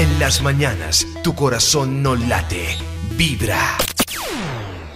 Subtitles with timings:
[0.00, 2.64] En las mañanas, tu corazón no late,
[3.18, 3.76] vibra.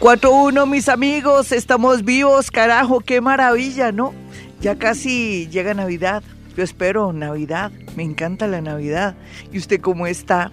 [0.00, 4.14] 4-1, mis amigos, estamos vivos, carajo, qué maravilla, ¿no?
[4.62, 6.22] Ya casi llega Navidad.
[6.56, 9.14] Yo espero Navidad, me encanta la Navidad.
[9.52, 10.52] ¿Y usted cómo está?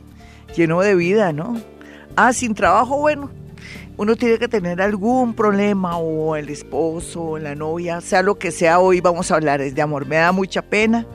[0.53, 1.57] Lleno de vida, ¿no?
[2.17, 3.31] Ah, sin trabajo, bueno,
[3.95, 8.51] uno tiene que tener algún problema o el esposo o la novia, sea lo que
[8.51, 10.05] sea, hoy vamos a hablar de amor.
[10.05, 11.07] Me da mucha pena.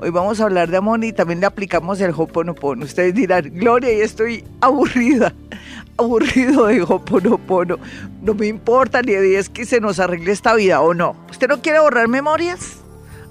[0.00, 2.84] Hoy vamos a hablar de amor y también le aplicamos el Hoponopono.
[2.84, 5.34] Ustedes dirán, Gloria, y estoy aburrida,
[5.96, 7.78] aburrido de Hoponopono.
[8.22, 11.16] No me importa ni de es que se nos arregle esta vida o no.
[11.30, 12.76] ¿Usted no quiere borrar memorias?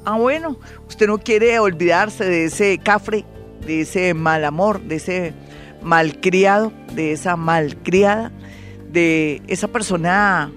[0.05, 0.57] Ah, bueno,
[0.88, 3.26] usted no quiere olvidarse de ese cafre,
[3.65, 5.34] de ese mal amor, de ese
[5.81, 8.31] malcriado, de esa malcriada
[8.90, 10.52] de esa persona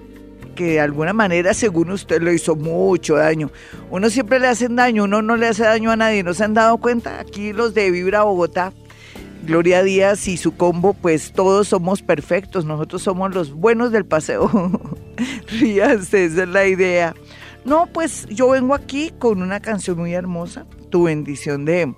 [0.61, 3.51] de alguna manera, según usted, le hizo mucho daño.
[3.89, 6.53] Uno siempre le hacen daño, uno no le hace daño a nadie, ¿no se han
[6.53, 7.19] dado cuenta?
[7.19, 8.73] Aquí los de Vibra Bogotá,
[9.45, 14.49] Gloria Díaz y su combo, pues todos somos perfectos, nosotros somos los buenos del paseo.
[15.59, 17.15] Ríanse, esa es la idea.
[17.65, 21.93] No, pues yo vengo aquí con una canción muy hermosa, Tu bendición de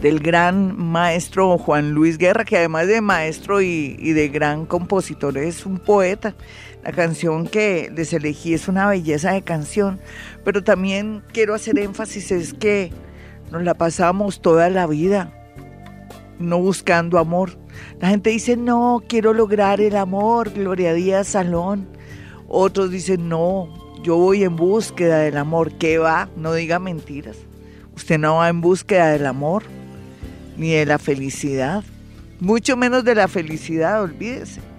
[0.00, 5.64] del gran maestro Juan Luis Guerra, que además de maestro y, de gran compositor es
[5.66, 6.34] un poeta.
[6.86, 9.98] La canción que les elegí es una belleza de canción,
[10.44, 12.92] pero también quiero hacer énfasis es que
[13.50, 15.32] nos la pasamos toda la vida
[16.38, 17.58] no buscando amor.
[18.00, 21.88] La gente dice, no, quiero lograr el amor, Gloria Díaz Salón.
[22.46, 23.68] Otros dicen, no,
[24.04, 25.72] yo voy en búsqueda del amor.
[25.72, 26.28] ¿Qué va?
[26.36, 27.36] No diga mentiras.
[27.96, 29.64] Usted no va en búsqueda del amor
[30.56, 31.82] ni de la felicidad,
[32.38, 34.75] mucho menos de la felicidad, olvídese.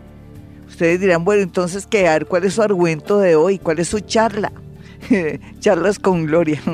[0.67, 2.25] Ustedes dirán, bueno, entonces, ¿qué?
[2.27, 3.59] ¿cuál es su argumento de hoy?
[3.59, 4.51] ¿Cuál es su charla?
[5.59, 6.61] Charlas con Gloria.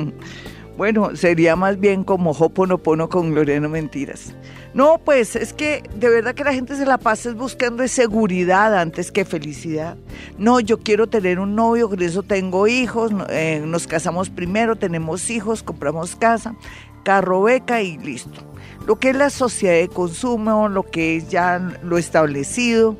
[0.76, 4.34] Bueno, sería más bien como Hoponopono con Gloria, no mentiras.
[4.74, 9.12] No, pues es que de verdad que la gente se la pasa buscando seguridad antes
[9.12, 9.96] que felicidad.
[10.36, 15.30] No, yo quiero tener un novio, con eso tengo hijos, eh, nos casamos primero, tenemos
[15.30, 16.56] hijos, compramos casa,
[17.04, 18.54] carro, beca y listo
[18.86, 22.96] lo que es la sociedad de consumo, lo que es ya lo establecido.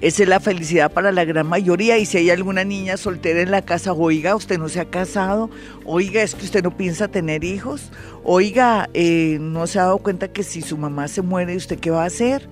[0.00, 1.98] Esa es la felicidad para la gran mayoría.
[1.98, 5.50] Y si hay alguna niña soltera en la casa, oiga, usted no se ha casado,
[5.84, 7.92] oiga, es que usted no piensa tener hijos,
[8.24, 11.90] oiga, eh, no se ha dado cuenta que si su mamá se muere, ¿usted qué
[11.90, 12.48] va a hacer?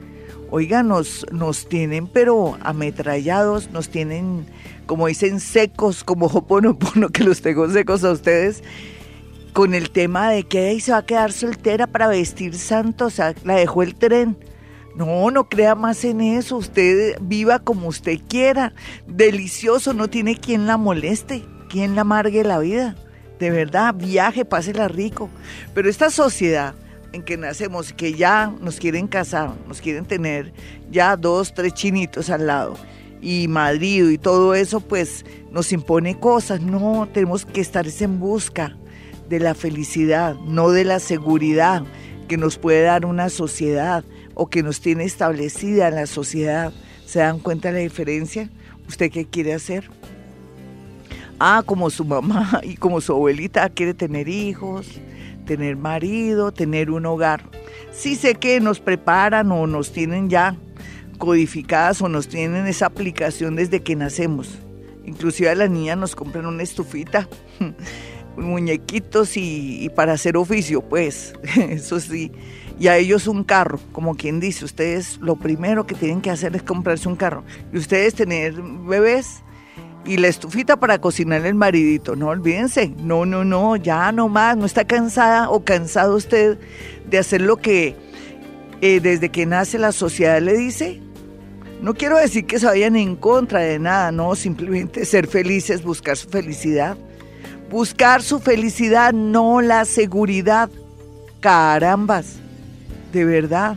[0.50, 4.46] Oiga, nos, nos tienen pero ametrallados, nos tienen,
[4.86, 8.62] como dicen, secos, como Hoponopono, que los tengo secos a ustedes
[9.54, 13.10] con el tema de que ahí se va a quedar soltera para vestir santo, o
[13.10, 14.36] sea, la dejó el tren.
[14.98, 18.72] No, no crea más en eso, usted viva como usted quiera,
[19.06, 22.96] delicioso, no tiene quien la moleste, quien la amargue la vida.
[23.38, 25.30] De verdad, viaje, pásela rico.
[25.72, 26.74] Pero esta sociedad
[27.12, 30.52] en que nacemos, que ya nos quieren casar, nos quieren tener
[30.90, 32.74] ya dos, tres chinitos al lado,
[33.22, 36.60] y Madrid y todo eso, pues nos impone cosas.
[36.60, 38.76] No, tenemos que estar en busca
[39.28, 41.84] de la felicidad, no de la seguridad
[42.28, 46.72] que nos puede dar una sociedad o que nos tiene establecida la sociedad.
[47.04, 48.50] ¿Se dan cuenta de la diferencia?
[48.86, 49.90] ¿Usted qué quiere hacer?
[51.40, 55.00] Ah, como su mamá y como su abuelita quiere tener hijos,
[55.44, 57.42] tener marido, tener un hogar.
[57.92, 60.56] Sí sé que nos preparan o nos tienen ya
[61.18, 64.58] codificadas o nos tienen esa aplicación desde que nacemos.
[65.04, 67.28] Inclusive a las niñas nos compran una estufita
[68.38, 72.32] muñequitos y, para hacer oficio, pues, eso sí.
[72.80, 76.54] Y a ellos un carro, como quien dice, ustedes lo primero que tienen que hacer
[76.54, 77.44] es comprarse un carro.
[77.72, 79.42] Y ustedes tener bebés
[80.04, 82.94] y la estufita para cocinar el maridito, no olvídense.
[82.98, 86.58] No, no, no, ya no más, no está cansada o cansado usted
[87.10, 87.96] de hacer lo que
[88.80, 91.00] eh, desde que nace la sociedad le dice.
[91.82, 96.16] No quiero decir que se vayan en contra de nada, no, simplemente ser felices, buscar
[96.16, 96.96] su felicidad.
[97.70, 100.70] Buscar su felicidad, no la seguridad.
[101.40, 102.36] Carambas,
[103.12, 103.76] de verdad.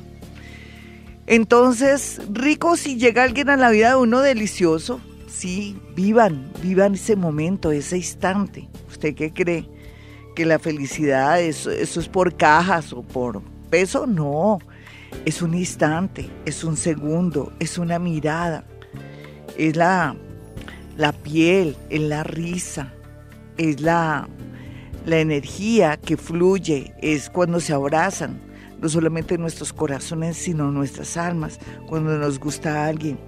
[1.28, 5.00] Entonces, rico si llega alguien a la vida de uno delicioso.
[5.28, 8.68] Sí, vivan, vivan ese momento, ese instante.
[8.90, 9.68] ¿Usted qué cree?
[10.36, 14.08] ¿Que la felicidad, eso, eso es por cajas o por peso?
[14.08, 14.60] No,
[15.26, 18.64] es un instante, es un segundo, es una mirada,
[19.58, 20.16] es la,
[20.98, 22.94] la piel, es la risa,
[23.58, 24.28] es la,
[25.06, 28.40] la energía que fluye, es cuando se abrazan,
[28.82, 33.20] no solamente nuestros corazones, sino nuestras almas, cuando nos gusta alguien,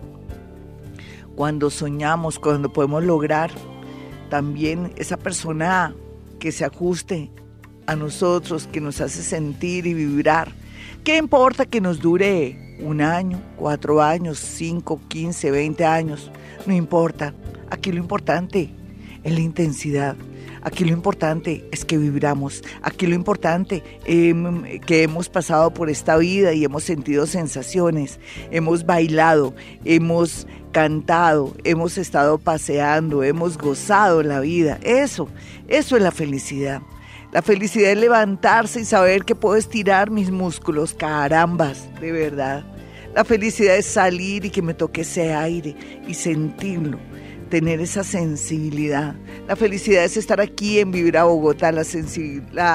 [1.36, 3.52] cuando soñamos, cuando podemos lograr
[4.30, 5.96] también esa persona
[6.40, 7.32] que se ajuste
[7.86, 10.52] a nosotros, que nos hace sentir y vibrar.
[11.04, 16.32] ¿Qué importa que nos dure un año, cuatro años, cinco, quince, veinte años?
[16.66, 17.34] No importa.
[17.70, 18.74] Aquí lo importante
[19.24, 20.16] es la intensidad.
[20.62, 22.64] Aquí lo importante es que vibramos.
[22.82, 28.20] Aquí lo importante es que hemos pasado por esta vida y hemos sentido sensaciones.
[28.50, 29.54] Hemos bailado,
[29.84, 34.80] hemos cantado, hemos estado paseando, hemos gozado la vida.
[34.84, 35.28] Eso,
[35.68, 36.82] eso es la felicidad.
[37.34, 42.64] La felicidad es levantarse y saber que puedo estirar mis músculos, carambas, de verdad.
[43.16, 45.76] La felicidad es salir y que me toque ese aire
[46.08, 47.00] y sentirlo,
[47.54, 49.14] tener esa sensibilidad.
[49.48, 51.72] La felicidad es estar aquí en vivir a Bogotá.
[51.72, 51.84] La,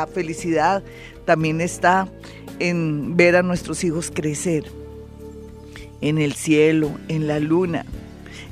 [0.06, 0.84] felicidad
[1.24, 2.06] también está
[2.60, 4.62] en ver a nuestros hijos crecer,
[6.00, 7.86] en el cielo, en la luna,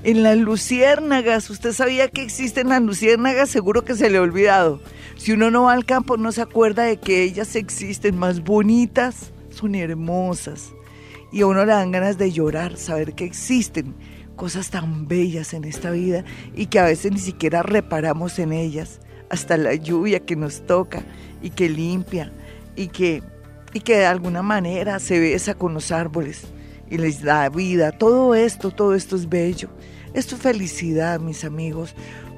[0.02, 1.48] en las luciérnagas.
[1.48, 3.48] ¿Usted sabía que existen las luciérnagas?
[3.48, 4.80] Seguro que se le ha olvidado.
[5.16, 9.30] Si uno no va al campo no se acuerda de que ellas existen más bonitas,
[9.50, 10.72] son hermosas.
[11.30, 13.94] Y a uno le dan ganas de llorar, saber que existen
[14.36, 16.24] cosas tan bellas en esta vida
[16.54, 19.00] y que a veces ni siquiera reparamos en ellas.
[19.28, 21.02] Hasta la lluvia que nos toca
[21.42, 22.32] y que limpia
[22.76, 23.22] y que,
[23.72, 26.42] y que de alguna manera se besa con los árboles
[26.88, 27.90] y les da vida.
[27.90, 29.68] Todo esto, todo esto es bello.
[30.14, 31.94] Esto es felicidad, mis amigos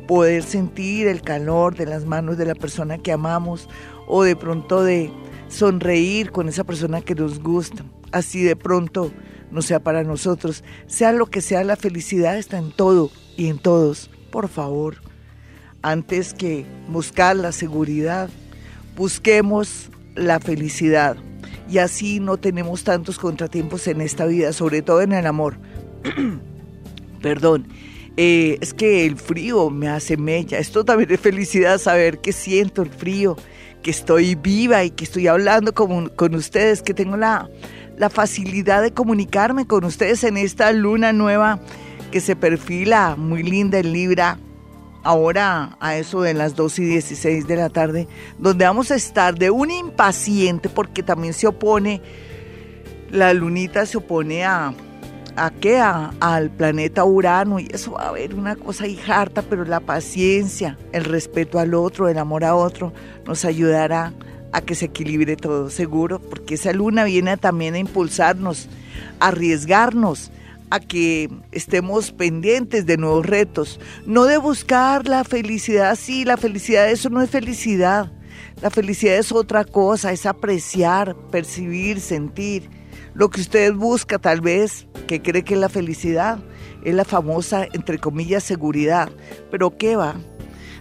[0.08, 3.68] poder sentir el calor de las manos de la persona que amamos
[4.08, 5.12] o de pronto de
[5.48, 7.84] sonreír con esa persona que nos gusta.
[8.10, 9.12] Así de pronto
[9.50, 13.58] no sea para nosotros, sea lo que sea, la felicidad está en todo y en
[13.58, 14.10] todos.
[14.30, 14.96] Por favor,
[15.82, 18.28] antes que buscar la seguridad,
[18.96, 21.16] busquemos la felicidad.
[21.70, 25.56] Y así no tenemos tantos contratiempos en esta vida, sobre todo en el amor.
[27.22, 27.68] Perdón.
[28.20, 30.58] Eh, es que el frío me hace mella.
[30.58, 33.36] Esto también es felicidad saber que siento el frío,
[33.80, 37.48] que estoy viva y que estoy hablando con, con ustedes, que tengo la,
[37.98, 41.58] la facilidad de comunicarme con ustedes en esta luna nueva
[42.10, 44.38] que se perfila muy linda en Libra.
[45.04, 48.08] Ahora a eso de las 2 y 16 de la tarde,
[48.38, 52.02] donde vamos a estar de un impaciente, porque también se opone,
[53.10, 54.74] la lunita se opone a,
[55.36, 55.78] ¿A qué?
[55.78, 60.76] al planeta Urano y eso va a haber una cosa y harta, pero la paciencia,
[60.92, 62.92] el respeto al otro, el amor a otro,
[63.24, 64.12] nos ayudará
[64.52, 68.68] a que se equilibre todo, seguro, porque esa luna viene también a impulsarnos,
[69.20, 70.30] a arriesgarnos,
[70.70, 76.90] a que estemos pendientes de nuevos retos, no de buscar la felicidad, sí, la felicidad,
[76.90, 78.12] eso no es felicidad,
[78.60, 82.68] la felicidad es otra cosa, es apreciar, percibir, sentir
[83.14, 86.38] lo que usted busca tal vez, que cree que es la felicidad,
[86.84, 89.10] es la famosa, entre comillas, seguridad.
[89.50, 90.14] Pero ¿qué va?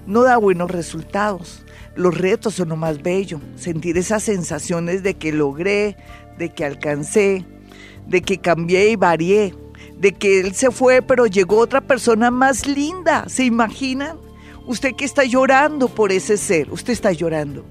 [0.05, 1.65] No da buenos resultados.
[1.97, 3.41] Los retos son lo más bello.
[3.55, 5.97] Sentir esas sensaciones de que logré,
[6.37, 7.45] de que alcancé,
[8.07, 9.53] de que cambié y varié,
[9.99, 13.27] de que él se fue pero llegó otra persona más linda.
[13.27, 14.17] ¿Se imaginan?
[14.65, 17.65] Usted que está llorando por ese ser, usted está llorando.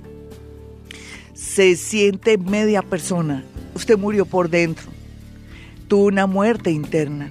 [1.34, 3.44] Se siente media persona
[3.76, 4.86] Usted murió por dentro.
[5.86, 7.30] Tuvo una muerte interna.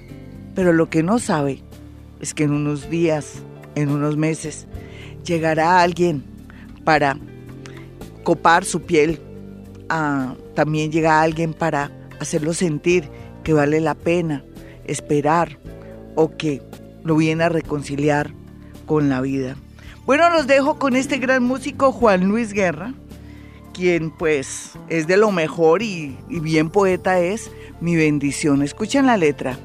[0.54, 1.60] Pero lo que no sabe
[2.20, 3.42] es que en unos días,
[3.74, 4.68] en unos meses,
[5.24, 6.22] llegará alguien
[6.86, 7.18] para
[8.22, 9.20] copar su piel.
[9.90, 13.10] Ah, también llega alguien para hacerlo sentir
[13.44, 14.42] que vale la pena
[14.86, 15.58] esperar
[16.14, 16.62] o que
[17.04, 18.30] lo viene a reconciliar
[18.86, 19.56] con la vida.
[20.06, 22.94] Bueno, los dejo con este gran músico Juan Luis Guerra
[23.76, 28.62] quien pues es de lo mejor y, bien poeta es, mi bendición.
[28.62, 29.58] Escuchen la letra.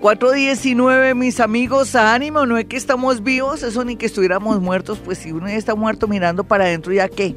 [0.00, 5.18] 419, mis amigos, ánimo, no es que estamos vivos, eso ni que estuviéramos muertos, pues
[5.18, 7.34] si uno ya está muerto mirando para adentro, ¿ya qué?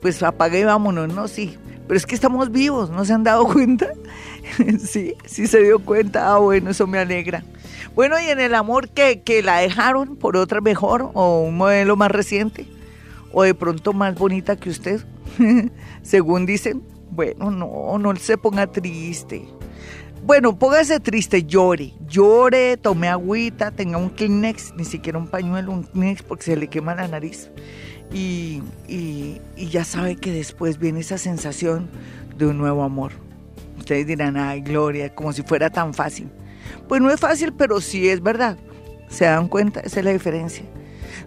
[0.00, 3.46] Pues apague y vámonos, no, sí, pero es que estamos vivos, ¿no se han dado
[3.52, 3.88] cuenta?
[4.78, 7.44] sí, sí se dio cuenta, ah, bueno, eso me alegra.
[7.94, 11.96] Bueno, y en el amor que, que la dejaron por otra mejor o un modelo
[11.96, 12.66] más reciente
[13.32, 15.04] o de pronto más bonita que usted,
[16.02, 19.46] según dicen, bueno, no, no se ponga triste.
[20.26, 25.82] Bueno, póngase triste, llore, llore, tome agüita, tenga un Kleenex, ni siquiera un pañuelo, un
[25.82, 27.50] Kleenex porque se le quema la nariz.
[28.10, 28.62] Y,
[29.54, 31.90] ya sabe que después viene esa sensación
[32.38, 33.12] de un nuevo amor.
[33.76, 36.30] Ustedes dirán, ay, Gloria, como si fuera tan fácil.
[36.88, 38.56] Pues no es fácil, pero sí es verdad.
[39.10, 39.80] ¿Se dan cuenta?
[39.80, 40.64] Esa es la diferencia.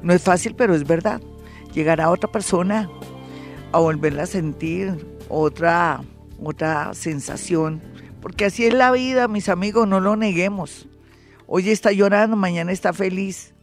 [0.02, 1.22] No es fácil, pero es verdad.
[1.72, 2.90] Llegar a otra persona
[3.72, 6.02] a volverla a sentir otra,
[6.44, 7.80] otra sensación.
[8.28, 10.86] Porque así es la vida, mis amigos, no lo neguemos.
[11.46, 13.54] Hoy está llorando, mañana está feliz.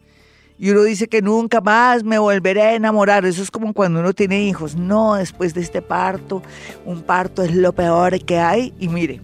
[0.59, 3.26] Y uno dice que nunca más me volveré a enamorar.
[3.26, 4.75] Eso es como cuando uno tiene hijos.
[4.75, 6.42] No, después de este parto,
[6.87, 8.73] un parto es lo peor que hay.
[8.80, 9.21] Y mire,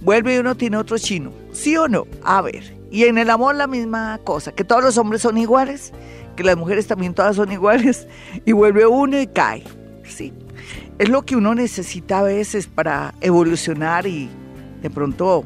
[0.00, 1.32] vuelve y uno tiene otro chino.
[1.50, 2.06] ¿Sí o no?
[2.22, 2.72] A ver.
[2.92, 5.92] Y en el amor la misma cosa, que todos los hombres son iguales,
[6.36, 8.06] que las mujeres también todas son iguales.
[8.46, 9.64] Y vuelve uno y cae.
[10.04, 10.32] Sí.
[11.00, 14.30] Es lo que uno necesita a veces para evolucionar y
[14.82, 15.44] de pronto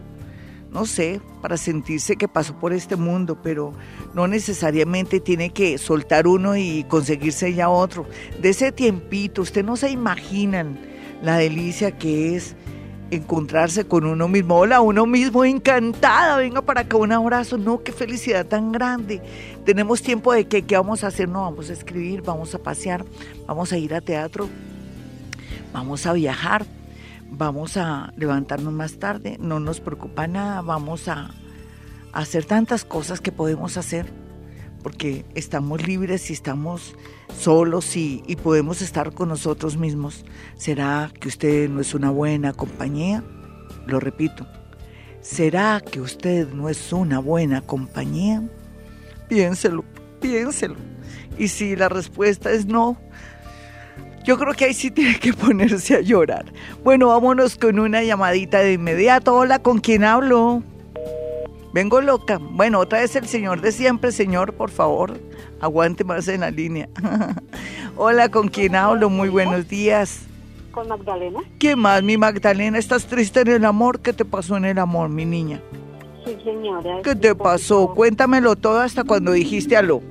[0.76, 3.72] no sé, para sentirse que pasó por este mundo, pero
[4.12, 8.04] no necesariamente tiene que soltar uno y conseguirse ya otro.
[8.42, 10.78] De ese tiempito, usted no se imaginan
[11.22, 12.56] la delicia que es
[13.10, 14.56] encontrarse con uno mismo.
[14.56, 17.56] Hola, uno mismo, encantada, venga para acá, un abrazo.
[17.56, 19.22] No, qué felicidad tan grande.
[19.64, 21.28] Tenemos tiempo de que, ¿qué vamos a hacer?
[21.28, 23.04] No, vamos a escribir, vamos a pasear,
[23.46, 24.48] vamos a ir a teatro,
[25.72, 26.66] vamos a viajar,
[27.30, 31.30] vamos a levantarnos más tarde, no nos preocupa nada, vamos a,
[32.12, 34.06] hacer tantas cosas que podemos hacer,
[34.82, 36.94] porque estamos libres y estamos
[37.38, 40.24] solos y, y, podemos estar con nosotros mismos.
[40.56, 43.22] ¿Será que usted no es una buena compañía?
[43.86, 44.46] Lo repito,
[45.20, 48.42] ¿será que usted no es una buena compañía?
[49.28, 49.84] Piénselo,
[50.20, 50.76] piénselo.
[51.38, 52.96] Y si la respuesta es no,
[54.26, 56.44] yo creo que ahí sí tiene que ponerse a llorar.
[56.82, 59.34] Bueno, vámonos con una llamadita de inmediato.
[59.34, 60.64] Hola, ¿con quién hablo?
[61.72, 62.38] Vengo loca.
[62.40, 65.20] Bueno, otra vez el señor de siempre, señor, por favor,
[65.60, 66.88] aguante más en la línea.
[67.96, 69.08] Hola, ¿con quién hablo?
[69.08, 70.22] Muy buenos días.
[70.72, 71.40] Con Magdalena.
[71.60, 72.78] ¿Qué más, mi Magdalena?
[72.78, 74.00] ¿Estás triste en el amor?
[74.00, 75.60] ¿Qué te pasó en el amor, mi niña?
[76.24, 77.00] Sí, señora.
[77.04, 77.94] ¿Qué te pasó?
[77.94, 80.02] Cuéntamelo todo hasta cuando dijiste aló.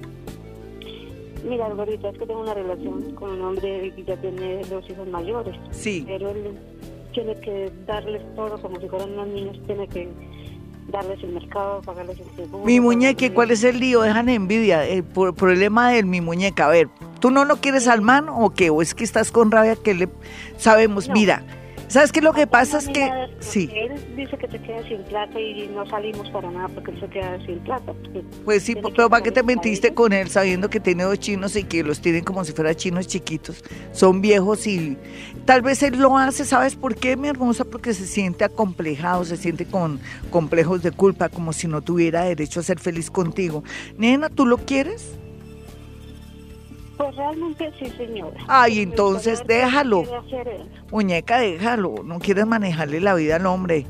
[1.48, 5.08] Mira, Alvarito, es que tengo una relación con un hombre que ya tiene dos hijos
[5.08, 5.56] mayores.
[5.72, 6.04] Sí.
[6.08, 6.58] Pero él
[7.14, 10.10] tiene que darles todo como si fueran unos niños, tiene que
[10.88, 12.66] darles el mercado, pagarles el seguro.
[12.66, 14.02] Mi muñeca, ¿cuál es el lío?
[14.02, 14.86] Dejan envidia.
[14.86, 16.66] El problema de mi muñeca.
[16.66, 18.70] A ver, ¿tú no lo quieres al man o qué?
[18.72, 20.10] ¿O es que estás con rabia que le
[20.58, 21.10] sabemos?
[21.10, 21.44] Mira
[21.88, 22.22] ¿Sabes qué?
[22.22, 23.10] Lo que pasa es que...
[23.40, 23.70] Sí.
[23.74, 27.08] Él dice que te quedas sin plata y no salimos para nada porque él se
[27.08, 27.94] queda sin plata.
[28.44, 31.64] Pues sí, pero ¿para qué te mentiste con él sabiendo que tiene dos chinos y
[31.64, 33.64] que los tienen como si fueran chinos chiquitos?
[33.92, 34.98] Son viejos y
[35.46, 37.66] tal vez él lo hace, ¿sabes por qué, mi hermosa?
[37.66, 40.00] Porque se siente acomplejado, se siente con
[40.32, 43.64] complejos de culpa, como si no tuviera derecho a ser feliz contigo.
[43.98, 45.18] Nena, ¿tú lo quieres?
[46.98, 48.38] Pues realmente sí, señora.
[48.48, 50.04] Ay, entonces déjalo.
[50.92, 51.96] Muñeca, déjalo.
[52.04, 53.86] No quieres manejarle la vida al hombre.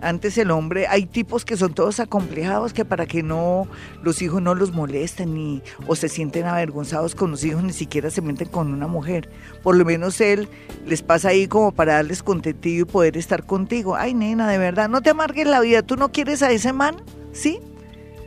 [0.00, 3.66] Antes el hombre, hay tipos que son todos acomplejados que para que no
[4.02, 8.08] los hijos no los molesten ni o se sienten avergonzados con los hijos ni siquiera
[8.08, 9.28] se meten con una mujer.
[9.62, 10.48] Por lo menos él
[10.86, 13.96] les pasa ahí como para darles contentillo y poder estar contigo.
[13.96, 15.82] Ay, nena, de verdad, no te amargues la vida.
[15.82, 16.96] ¿Tú no quieres a ese man?
[17.32, 17.58] ¿Sí?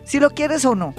[0.04, 0.94] ¿Sí lo quieres o no?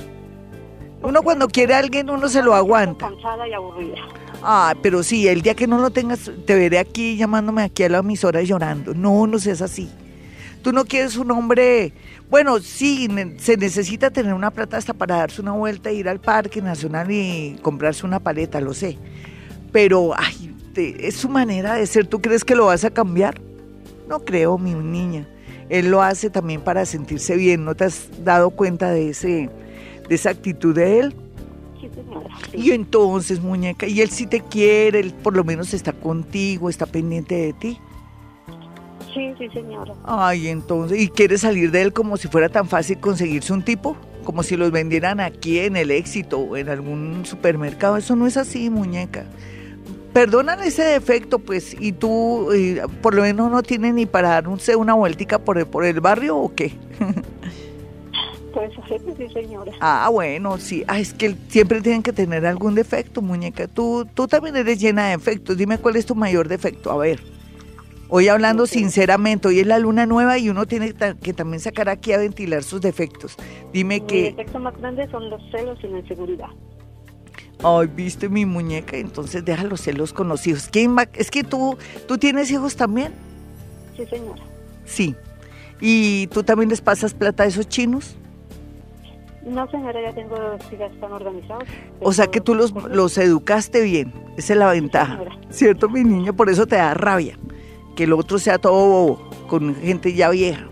[1.02, 3.09] Uno cuando quiere a alguien, uno se lo aguanta.
[3.09, 3.99] Cansada y aburrida.
[4.42, 7.88] Ah, pero sí, el día que no lo tengas, te veré aquí llamándome aquí a
[7.88, 8.94] la emisora llorando.
[8.94, 9.90] No, no seas así.
[10.62, 11.92] Tú no quieres un hombre,
[12.30, 16.62] bueno, sí, se necesita tener una plata hasta para darse una vuelta, ir al Parque
[16.62, 18.97] Nacional y comprarse una paleta, lo sé.
[19.73, 22.06] Pero, ay, es su manera de ser.
[22.06, 23.40] ¿Tú crees que lo vas a cambiar?
[24.09, 25.26] No creo, mi niña.
[25.68, 27.64] Él lo hace también para sentirse bien.
[27.64, 29.50] ¿No te has dado cuenta de ese
[30.09, 31.14] de esa actitud de él.
[32.52, 36.87] Y entonces, muñeca, y él sí te quiere, él por lo menos está contigo, está
[36.87, 37.78] pendiente de ti.
[39.12, 39.92] Sí, sí, señora.
[40.04, 43.97] Ay, entonces, ¿y quiere salir de él como si fuera tan fácil conseguirse un tipo?
[44.25, 47.97] Como si los vendieran aquí en el éxito o en algún supermercado.
[47.97, 49.26] Eso no es así, muñeca.
[50.12, 52.49] Perdonan ese defecto, pues, y tú
[53.00, 56.37] por lo menos no tienes ni para darse una vueltica por el, por el barrio
[56.37, 56.73] o qué.
[58.52, 58.73] Pues
[59.16, 59.73] sí, señora.
[59.80, 60.85] Ah, bueno, sí.
[60.87, 63.66] Ah, es que siempre tienen que tener algún defecto, muñeca.
[63.66, 65.56] Tú, tú también eres llena de defectos.
[65.56, 66.90] Dime cuál es tu mayor defecto.
[66.90, 67.21] A ver.
[68.14, 70.92] Hoy hablando sinceramente, hoy es la luna nueva y uno tiene
[71.23, 73.37] que también sacar aquí a ventilar sus defectos.
[73.73, 74.14] Dime que...
[74.14, 76.49] Mi defecto más grande son los celos y la inseguridad.
[77.64, 80.68] Ay, viste mi muñeca, entonces deja los celos con los hijos.
[80.71, 81.09] ¿Quién va?
[81.14, 83.14] Es que tú, tú tienes hijos también.
[83.97, 84.42] Sí, señora.
[84.85, 85.16] Sí.
[85.80, 88.16] ¿Y tú también les pasas plata a esos chinos?
[89.44, 90.37] No, señora, ya tengo
[90.78, 91.64] ya están organizados.
[92.00, 95.20] O sea que tú los, los educaste bien, esa es la ventaja.
[95.50, 96.34] ¿Cierto, mi niño?
[96.34, 97.38] Por eso te da rabia,
[97.96, 100.68] que el otro sea todo bobo, con gente ya vieja.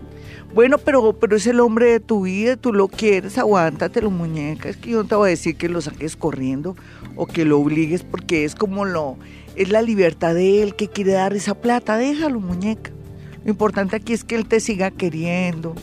[0.53, 4.67] Bueno, pero, pero es el hombre de tu vida, tú lo quieres, aguántate, lo muñeca.
[4.67, 6.75] Es que yo no te voy a decir que lo saques corriendo
[7.15, 9.17] o que lo obligues porque es como lo,
[9.55, 12.91] es la libertad de él que quiere dar esa plata, déjalo, muñeca.
[13.45, 15.73] Lo importante aquí es que él te siga queriendo,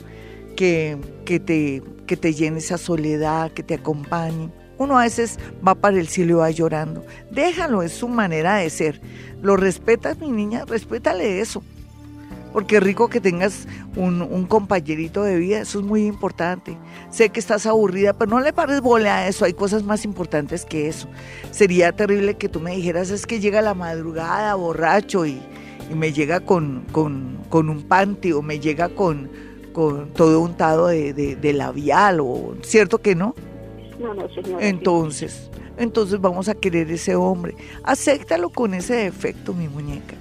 [0.55, 4.51] que, que te que te llene esa soledad, que te acompañe.
[4.79, 7.05] Uno a veces va para el cielo y va llorando.
[7.31, 9.01] Déjalo, es su manera de ser.
[9.43, 10.65] ¿Lo respetas, mi niña?
[10.67, 11.63] Respétale eso.
[12.53, 16.79] Porque es rico que tengas un, compañerito de vida, eso es muy importante.
[17.11, 20.65] Sé que estás aburrida, pero no le pares bola a eso, hay cosas más importantes
[20.65, 21.09] que eso.
[21.51, 25.41] Sería terrible que tú me dijeras, es que llega la madrugada borracho y,
[25.95, 29.31] me llega con, con, con un panty o me llega con,
[29.79, 33.37] con todo untado de, de, de labial, o ¿cierto que no?
[34.01, 34.67] No, no, señora.
[34.67, 37.55] Entonces, entonces vamos a querer ese hombre.
[37.85, 40.17] Acéptalo con ese defecto, mi muñeca.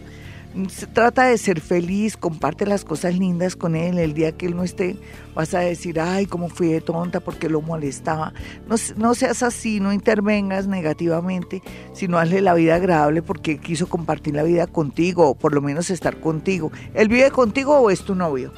[0.70, 3.98] Se trata de ser feliz, comparte las cosas lindas con él.
[3.98, 4.96] El día que él no esté,
[5.34, 8.34] vas a decir, ay, cómo fui de tonta porque lo molestaba.
[8.68, 14.36] No, no seas así, no intervengas negativamente, sino hazle la vida agradable porque quiso compartir
[14.36, 16.72] la vida contigo, o por lo menos estar contigo.
[16.94, 18.54] ¿Él vive contigo o es tu novio?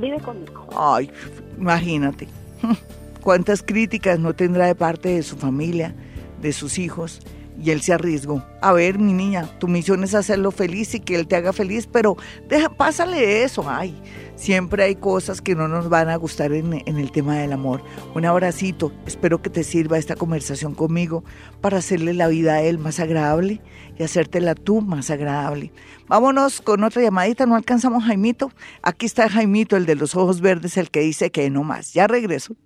[0.00, 0.66] Vive conmigo.
[0.76, 1.10] Ay,
[1.58, 2.28] imagínate.
[3.22, 5.94] ¿Cuántas críticas no tendrá de parte de su familia,
[6.40, 7.20] de sus hijos?
[7.60, 8.42] y él se arriesgó.
[8.60, 11.88] A ver, mi niña, tu misión es hacerlo feliz y que él te haga feliz,
[11.90, 12.16] pero
[12.48, 13.64] deja, pásale eso.
[13.68, 13.94] Ay,
[14.36, 17.82] siempre hay cosas que no nos van a gustar en, el tema del amor.
[18.14, 21.24] Un abracito, espero que te sirva esta conversación conmigo
[21.60, 23.60] para hacerle la vida a él más agradable
[23.98, 25.72] y hacértela tú más agradable.
[26.08, 28.50] Vámonos con otra llamadita, no alcanzamos Jaimito.
[28.82, 31.92] Aquí está Jaimito, el de los ojos verdes, el que dice que no más.
[31.92, 32.56] Ya regreso.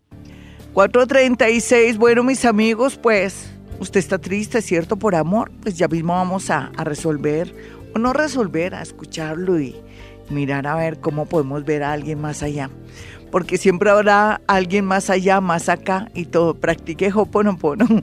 [0.72, 4.96] 436, bueno mis amigos, pues usted está triste, ¿cierto?
[4.98, 7.54] Por amor, pues ya mismo vamos a, a, resolver,
[7.94, 9.74] o no resolver, a escucharlo y
[10.30, 12.70] mirar a ver cómo podemos ver a alguien más allá.
[13.30, 16.54] Porque siempre habrá alguien más allá, más acá y todo.
[16.54, 17.86] Practique Hoponopono.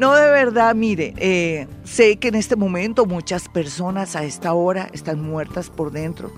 [0.00, 4.88] no, de verdad, mire, eh, sé que en este momento muchas personas a esta hora
[4.92, 6.32] están muertas por dentro,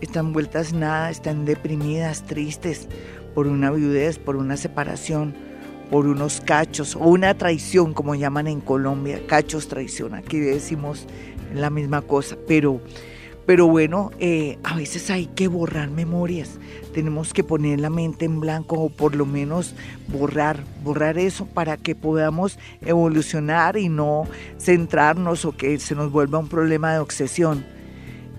[0.00, 2.88] están vueltas nada, están deprimidas, tristes
[3.34, 5.34] por una viudez, por una separación
[5.90, 11.06] por unos cachos o una traición, como llaman en Colombia, cachos traición, aquí decimos
[11.54, 12.80] la misma cosa, pero,
[13.46, 16.58] pero bueno, eh, a veces hay que borrar memorias,
[16.94, 19.74] tenemos que poner la mente en blanco o por lo menos
[20.08, 24.24] borrar, borrar eso para que podamos evolucionar y no
[24.58, 27.64] centrarnos o que se nos vuelva un problema de obsesión.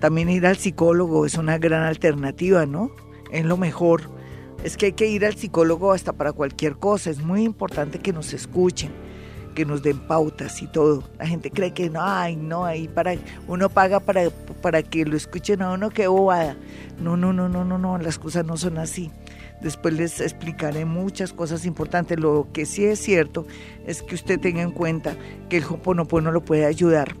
[0.00, 2.90] También ir al psicólogo es una gran alternativa, ¿no?
[3.30, 4.16] Es lo mejor
[4.64, 7.10] es que hay que ir al psicólogo hasta para cualquier cosa.
[7.10, 8.90] Es muy importante que nos escuchen,
[9.56, 11.02] que nos den pautas y todo.
[11.18, 13.14] La gente cree que no, ay, no, ahí para
[13.48, 16.56] uno paga para, para que lo escuchen a uno, qué bobada.
[17.00, 19.10] No, no, no, no, no, no, las cosas no son así.
[19.62, 22.20] Después les explicaré muchas cosas importantes.
[22.20, 23.46] Lo que sí es cierto
[23.86, 25.16] es que usted tenga en cuenta
[25.48, 27.16] que el Hoponopono lo puede ayudar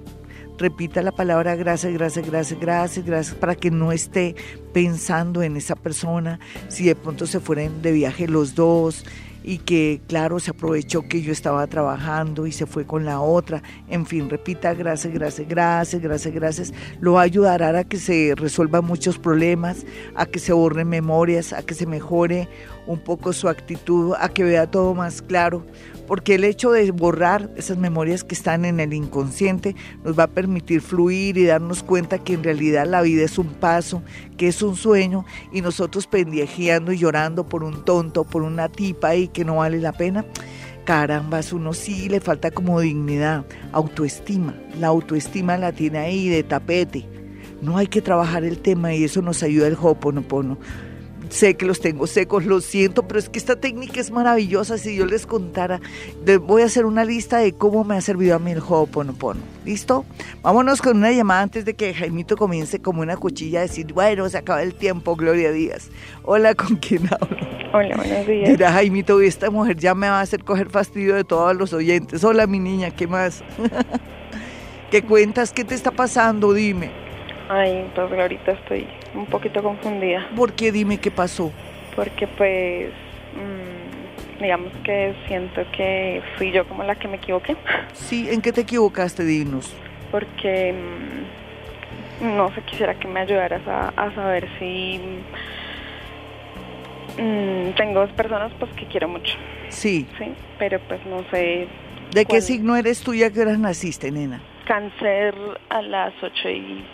[0.58, 4.34] repita la palabra gracias, gracias, gracias, gracias, gracias, para que no esté
[4.72, 9.04] pensando en esa persona, si de pronto se fueran de viaje los dos
[9.46, 13.62] y que claro se aprovechó que yo estaba trabajando y se fue con la otra,
[13.88, 19.18] en fin, repita gracias, gracias, gracias, gracias, gracias, lo ayudará a que se resuelvan muchos
[19.18, 22.48] problemas, a que se borren memorias, a que se mejore
[22.86, 25.64] un poco su actitud, a que vea todo más claro,
[26.06, 30.28] porque el hecho de borrar esas memorias que están en el inconsciente nos va a
[30.28, 34.02] permitir fluir y darnos cuenta que en realidad la vida es un paso,
[34.36, 39.08] que es un sueño y nosotros pendiejeando y llorando por un tonto, por una tipa
[39.08, 40.24] ahí que no vale la pena.
[40.84, 44.54] Caramba, uno sí le falta como dignidad, autoestima.
[44.78, 47.08] La autoestima la tiene ahí de tapete.
[47.60, 50.58] No hay que trabajar el tema y eso nos ayuda el Hoponopono
[51.30, 54.78] sé que los tengo secos, lo siento, pero es que esta técnica es maravillosa.
[54.78, 55.80] Si yo les contara,
[56.42, 59.40] voy a hacer una lista de cómo me ha servido a mí el Ho'oponopono.
[59.64, 60.04] ¿Listo?
[60.42, 64.28] Vámonos con una llamada antes de que Jaimito comience como una cuchilla a decir, bueno,
[64.28, 65.90] se acaba el tiempo, Gloria Díaz.
[66.22, 67.36] Hola, ¿con quién hablo?
[67.72, 68.50] Hola, buenos días.
[68.50, 72.22] Mira, Jaimito, esta mujer ya me va a hacer coger fastidio de todos los oyentes.
[72.24, 73.42] Hola, mi niña, ¿qué más?
[74.90, 75.52] ¿Qué cuentas?
[75.52, 76.52] ¿Qué te está pasando?
[76.52, 76.90] Dime.
[77.48, 78.86] Ay, pues ahorita estoy
[79.16, 80.28] un poquito confundida.
[80.36, 80.70] ¿Por qué?
[80.72, 81.52] Dime qué pasó.
[81.94, 82.90] Porque pues,
[83.34, 87.56] mmm, digamos que siento que fui yo como la que me equivoqué.
[87.94, 89.74] Sí, ¿en qué te equivocaste, dinos?
[90.10, 90.74] Porque,
[92.20, 95.00] mmm, no sé, quisiera que me ayudaras a, a saber si
[97.18, 99.34] mmm, tengo dos personas pues que quiero mucho.
[99.68, 100.06] Sí.
[100.18, 100.26] Sí,
[100.58, 101.66] pero pues no sé.
[102.12, 104.40] ¿De qué signo eres tú y a qué horas naciste, nena?
[104.66, 105.34] Cáncer
[105.68, 106.84] a las ocho y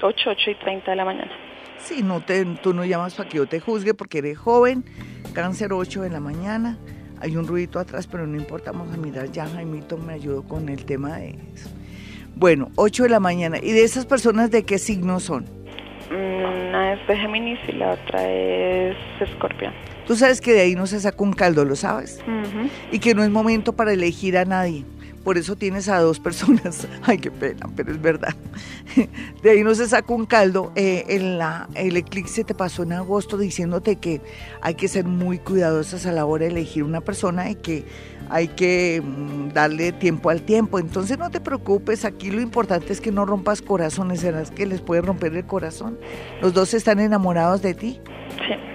[0.00, 1.30] 8, 8 y 30 de la mañana.
[1.84, 4.84] Sí, no te, tú no llamas para que yo te juzgue porque eres joven,
[5.34, 6.78] cáncer 8 de la mañana,
[7.20, 10.70] hay un ruido atrás, pero no importa, vamos a mirar, ya Jaimito me ayudó con
[10.70, 11.68] el tema de eso.
[12.36, 15.44] Bueno, 8 de la mañana, ¿y de esas personas de qué signo son?
[16.10, 19.74] Una es de Géminis y la otra es Escorpión.
[20.06, 22.22] Tú sabes que de ahí no se saca un caldo, ¿lo sabes?
[22.92, 24.84] Y que no es momento para elegir a nadie.
[25.24, 26.86] Por eso tienes a dos personas.
[27.02, 28.34] Ay, qué pena, pero es verdad.
[29.42, 30.70] De ahí no se saca un caldo.
[30.76, 34.20] Eh, la, el eclipse te pasó en agosto diciéndote que
[34.60, 37.84] hay que ser muy cuidadosas a la hora de elegir una persona y que
[38.28, 40.78] hay que mm, darle tiempo al tiempo.
[40.78, 44.80] Entonces no te preocupes, aquí lo importante es que no rompas corazones, serás que les
[44.80, 45.98] puede romper el corazón.
[46.42, 48.00] Los dos están enamorados de ti.
[48.36, 48.73] Sí.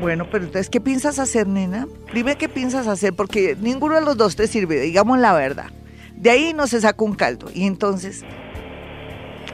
[0.00, 1.88] Bueno, pero entonces, ¿qué piensas hacer, nena?
[2.14, 5.70] Dime qué piensas hacer, porque ninguno de los dos te sirve, digamos la verdad.
[6.14, 7.50] De ahí no se saca un caldo.
[7.52, 8.24] Y entonces,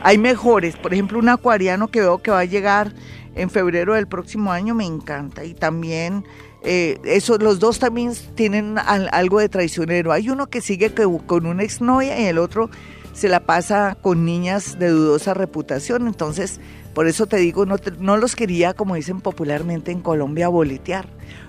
[0.02, 0.76] hay mejores.
[0.76, 2.92] Por ejemplo, un acuariano que veo que va a llegar
[3.35, 5.44] en febrero del próximo año, me encanta.
[5.44, 6.24] Y también,
[6.62, 10.12] eh, eso, los dos también tienen algo de traicionero.
[10.12, 10.92] Hay uno que sigue
[11.26, 12.70] con una exnovia y el otro
[13.14, 16.07] se la pasa con niñas de dudosa reputación.
[16.07, 16.61] Entonces,
[16.94, 21.09] por eso te digo, no, no los quería, como dicen popularmente en Colombia, boletear,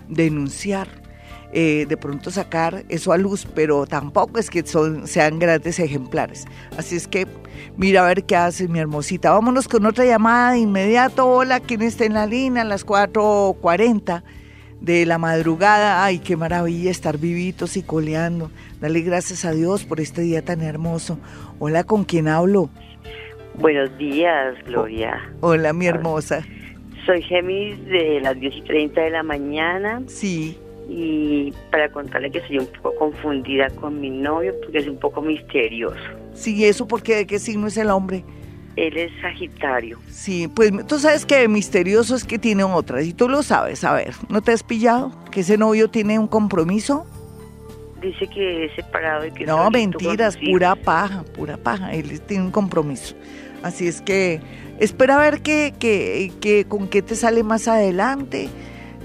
[0.10, 0.88] denunciar,
[1.54, 6.46] eh, de pronto sacar eso a luz, pero tampoco es que son, sean grandes ejemplares.
[6.78, 7.28] Así es que
[7.78, 9.32] mira a ver qué hace mi hermosita.
[9.32, 11.26] Vámonos con otra llamada de inmediato.
[11.26, 12.64] Hola, ¿quién está en la línea?
[12.64, 14.24] A las 4.40
[14.82, 16.04] de la madrugada.
[16.04, 18.52] Ay, qué maravilla estar vivitos y coleando.
[18.82, 21.20] Dale gracias a Dios por este día tan hermoso.
[21.60, 22.70] Hola, ¿con quién hablo?
[23.60, 25.22] Buenos días, Gloria.
[25.42, 26.46] Hola, mi hermosa.
[27.06, 30.02] Soy Gemis de las 10 y 30 de la mañana.
[30.08, 30.58] Sí.
[30.90, 35.22] Y para contarle que soy un poco confundida con mi novio porque es un poco
[35.22, 35.98] misterioso.
[36.34, 38.24] Sí, ¿eso porque de qué signo es el hombre?
[38.76, 40.00] Él es Sagitario.
[40.10, 43.84] Sí, pues tú sabes que misterioso es que tiene otras y tú lo sabes.
[43.84, 47.06] A ver, ¿no te has pillado que ese novio tiene un compromiso?
[48.06, 49.46] Dice que es separado y que...
[49.46, 51.92] No, mentiras, pura paja, pura paja.
[51.92, 53.16] Él tiene un compromiso.
[53.64, 54.40] Así es que
[54.80, 58.48] espera a ver qué, qué, con qué te sale más adelante.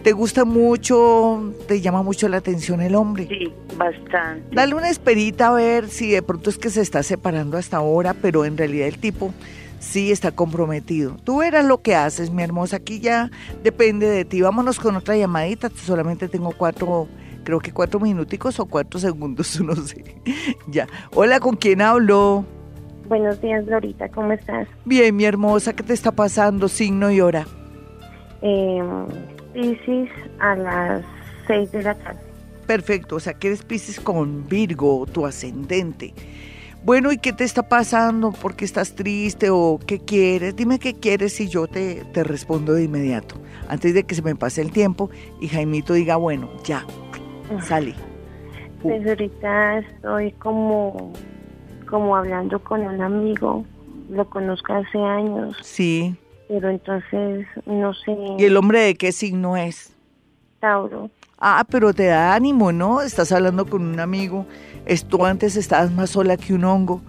[0.02, 3.26] ¿Te gusta mucho, te llama mucho la atención el hombre?
[3.28, 4.54] Sí, bastante.
[4.54, 8.14] Dale una esperita a ver si de pronto es que se está separando hasta ahora,
[8.14, 9.32] pero en realidad el tipo
[9.78, 11.16] sí está comprometido.
[11.24, 12.76] Tú verás lo que haces, mi hermosa.
[12.76, 13.30] Aquí ya
[13.64, 14.42] depende de ti.
[14.42, 15.70] Vámonos con otra llamadita.
[15.74, 17.08] Solamente tengo cuatro,
[17.44, 20.16] creo que cuatro minuticos o cuatro segundos, no sé.
[20.68, 20.86] ya.
[21.14, 22.44] Hola, ¿con quién hablo?
[23.08, 24.68] Buenos días, Lorita, ¿cómo estás?
[24.84, 26.68] Bien, mi hermosa, ¿qué te está pasando?
[26.68, 27.44] Signo y hora.
[28.40, 28.80] Eh,
[29.52, 31.02] Pisces a las
[31.48, 32.20] 6 de la tarde.
[32.66, 36.14] Perfecto, o sea que eres Pisces con Virgo, tu ascendente.
[36.84, 38.30] Bueno, ¿y qué te está pasando?
[38.30, 40.54] ¿Por qué estás triste o qué quieres?
[40.56, 43.34] Dime qué quieres y yo te, te respondo de inmediato,
[43.68, 46.86] antes de que se me pase el tiempo y Jaimito diga, bueno, ya,
[47.62, 47.94] sale.
[48.82, 51.12] Pues ahorita estoy como
[51.90, 53.64] como hablando con un amigo,
[54.08, 55.56] lo conozco hace años.
[55.62, 56.14] Sí.
[56.48, 58.16] Pero entonces, no sé.
[58.38, 59.94] ¿Y el hombre de qué signo es?
[60.60, 61.10] Tauro.
[61.38, 63.00] Ah, pero te da ánimo, ¿no?
[63.00, 64.46] Estás hablando con un amigo.
[65.08, 67.02] Tú antes estabas más sola que un hongo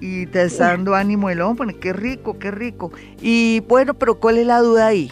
[0.00, 1.74] y te está dando ánimo el hombre.
[1.74, 2.92] Qué rico, qué rico.
[3.20, 5.10] Y bueno, pero ¿cuál es la duda ahí?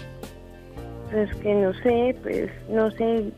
[1.10, 3.32] Pues que no sé, pues no sé.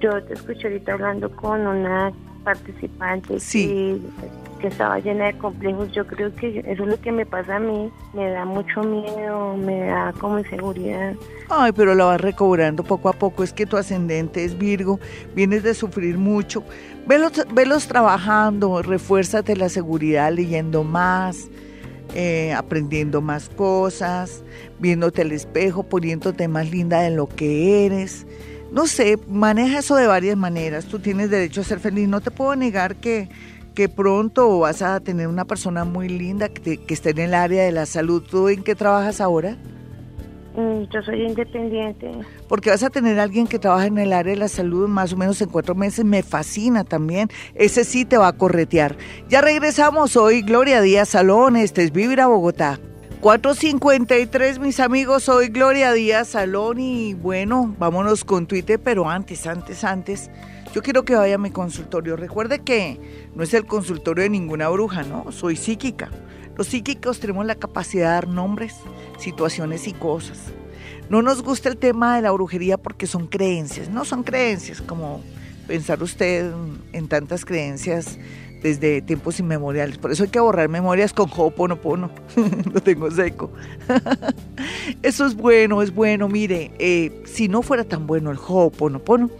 [0.00, 2.12] Yo te escuché ahorita hablando con una
[2.44, 4.00] participante sí
[4.58, 5.90] que estaba llena de complejos.
[5.92, 7.90] Yo creo que eso es lo que me pasa a mí.
[8.12, 11.14] Me da mucho miedo, me da como inseguridad.
[11.48, 13.42] Ay, pero la vas recobrando poco a poco.
[13.42, 15.00] Es que tu ascendente es Virgo,
[15.34, 16.62] vienes de sufrir mucho.
[17.06, 21.48] Velos, velos trabajando, refuérzate la seguridad leyendo más.
[22.14, 24.42] Eh, aprendiendo más cosas,
[24.78, 28.26] viéndote al espejo, poniéndote más linda de lo que eres.
[28.72, 30.86] No sé, maneja eso de varias maneras.
[30.86, 32.08] Tú tienes derecho a ser feliz.
[32.08, 33.28] No te puedo negar que
[33.78, 37.62] que pronto vas a tener una persona muy linda que, que esté en el área
[37.62, 38.24] de la salud.
[38.28, 39.56] ¿Tú en qué trabajas ahora?
[40.56, 42.10] Mm, yo soy independiente.
[42.48, 45.12] Porque vas a tener a alguien que trabaja en el área de la salud más
[45.12, 46.04] o menos en cuatro meses.
[46.04, 47.28] Me fascina también.
[47.54, 48.96] Ese sí te va a corretear.
[49.28, 50.42] Ya regresamos hoy.
[50.42, 51.54] Gloria Díaz Salón.
[51.54, 52.80] Este es Vibra Bogotá.
[53.20, 59.82] 453, mis amigos, soy Gloria Díaz Salón y bueno, vámonos con Twitter, pero antes, antes,
[59.82, 60.30] antes,
[60.72, 62.14] yo quiero que vaya a mi consultorio.
[62.14, 63.00] Recuerde que
[63.34, 65.32] no es el consultorio de ninguna bruja, ¿no?
[65.32, 66.10] Soy psíquica.
[66.56, 68.76] Los psíquicos tenemos la capacidad de dar nombres,
[69.18, 70.38] situaciones y cosas.
[71.10, 75.22] No nos gusta el tema de la brujería porque son creencias, no son creencias como
[75.66, 76.52] pensar usted
[76.92, 78.16] en tantas creencias
[78.62, 79.98] desde tiempos inmemoriales.
[79.98, 82.10] Por eso hay que borrar memorias con Ho'oponopono.
[82.72, 83.52] Lo tengo seco.
[85.02, 86.28] eso es bueno, es bueno.
[86.28, 89.30] Mire, eh, si no fuera tan bueno el Ho'oponopono,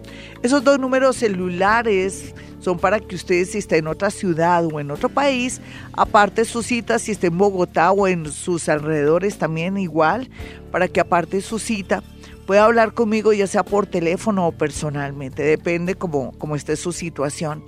[0.41, 4.89] Esos dos números celulares son para que ustedes si está en otra ciudad o en
[4.89, 10.27] otro país, aparte su cita, si está en Bogotá o en sus alrededores también igual,
[10.71, 12.01] para que aparte su cita
[12.45, 17.63] pueda hablar conmigo ya sea por teléfono o personalmente, depende como, como esté su situación.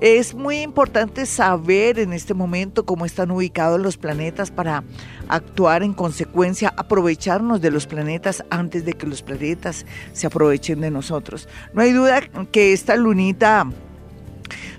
[0.00, 4.84] Es muy importante saber en este momento cómo están ubicados los planetas para
[5.28, 10.90] actuar en consecuencia, aprovecharnos de los planetas antes de que los planetas se aprovechen de
[10.90, 11.48] nosotros.
[11.72, 12.20] No hay duda
[12.52, 13.66] que esta lunita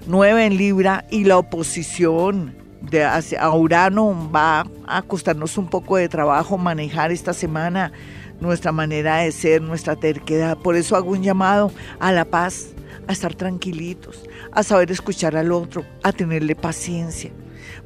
[0.05, 6.09] nueva en Libra y la oposición de a Urano va a costarnos un poco de
[6.09, 7.91] trabajo manejar esta semana
[8.39, 10.57] nuestra manera de ser, nuestra terquedad.
[10.57, 12.67] Por eso hago un llamado a la paz,
[13.07, 17.31] a estar tranquilitos, a saber escuchar al otro, a tenerle paciencia.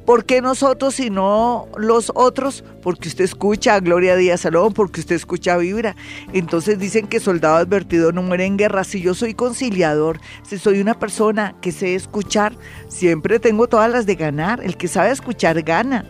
[0.04, 2.64] ¿Por qué nosotros y no los otros?
[2.82, 5.94] Porque usted escucha a Gloria Díaz Salón, porque usted escucha a Vibra.
[6.32, 8.82] Entonces dicen que soldado advertido no muere en guerra.
[8.82, 12.56] Si yo soy conciliador, si soy una persona que sé escuchar,
[12.88, 14.60] siempre tengo todas las de ganar.
[14.62, 16.04] El que sabe escuchar gana.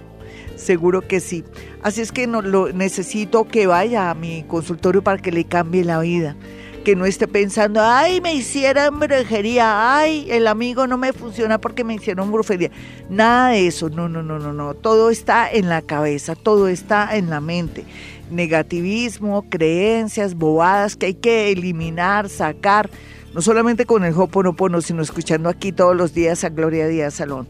[0.63, 1.45] Seguro que sí.
[1.83, 5.85] Así es que no, lo, necesito que vaya a mi consultorio para que le cambie
[5.85, 6.37] la vida
[6.83, 11.85] que no esté pensando, ay, me hicieron brujería, ay, el amigo no me funciona porque
[11.85, 12.71] me hicieron brujería.
[13.09, 14.75] Nada de eso, no, no, no, no, no.
[14.75, 17.85] Todo está en la cabeza, todo está en la mente.
[18.31, 22.91] Negativismo, creencias, bobadas que hay que eliminar, sacar,
[23.33, 27.47] no solamente con el Hoponopono, sino escuchando aquí todos los días a Gloria Díaz Salón.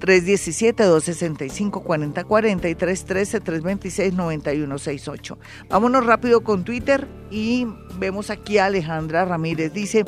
[0.00, 5.36] 317-265-4040 y 313-326-9168.
[5.68, 9.72] Vámonos rápido con Twitter y vemos aquí a Alejandra Ramírez.
[9.72, 10.04] Dice,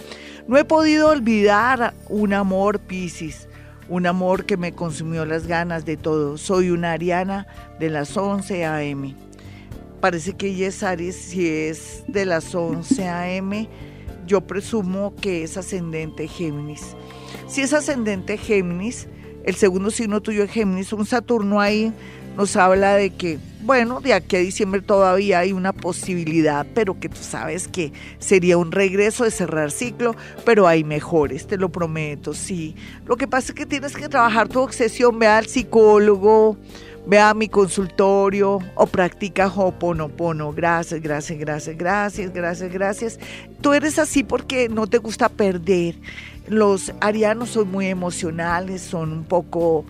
[0.47, 3.49] no he podido olvidar un amor Piscis,
[3.89, 6.37] un amor que me consumió las ganas de todo.
[6.39, 7.47] Soy una ariana
[7.79, 9.15] de las 11 a.m.
[10.01, 13.69] Parece que ella es Aries, si es de las 11 a.m.,
[14.27, 16.95] yo presumo que es ascendente Géminis.
[17.49, 19.09] Si es ascendente Géminis,
[19.49, 21.91] el segundo signo tuyo es Géminis, un Saturno ahí
[22.37, 27.09] nos habla de que, bueno, de aquí a diciembre todavía hay una posibilidad, pero que
[27.09, 32.35] tú sabes que sería un regreso de cerrar ciclo, pero hay mejores, te lo prometo,
[32.35, 32.77] sí.
[33.07, 36.59] Lo que pasa es que tienes que trabajar tu obsesión, ve al psicólogo,
[37.07, 40.53] ve a mi consultorio o practica Ho'oponopono.
[40.53, 43.19] Gracias, gracias, gracias, gracias, gracias, gracias.
[43.63, 45.95] Tú eres así porque no te gusta perder
[46.49, 49.85] los arianos son muy emocionales, son un poco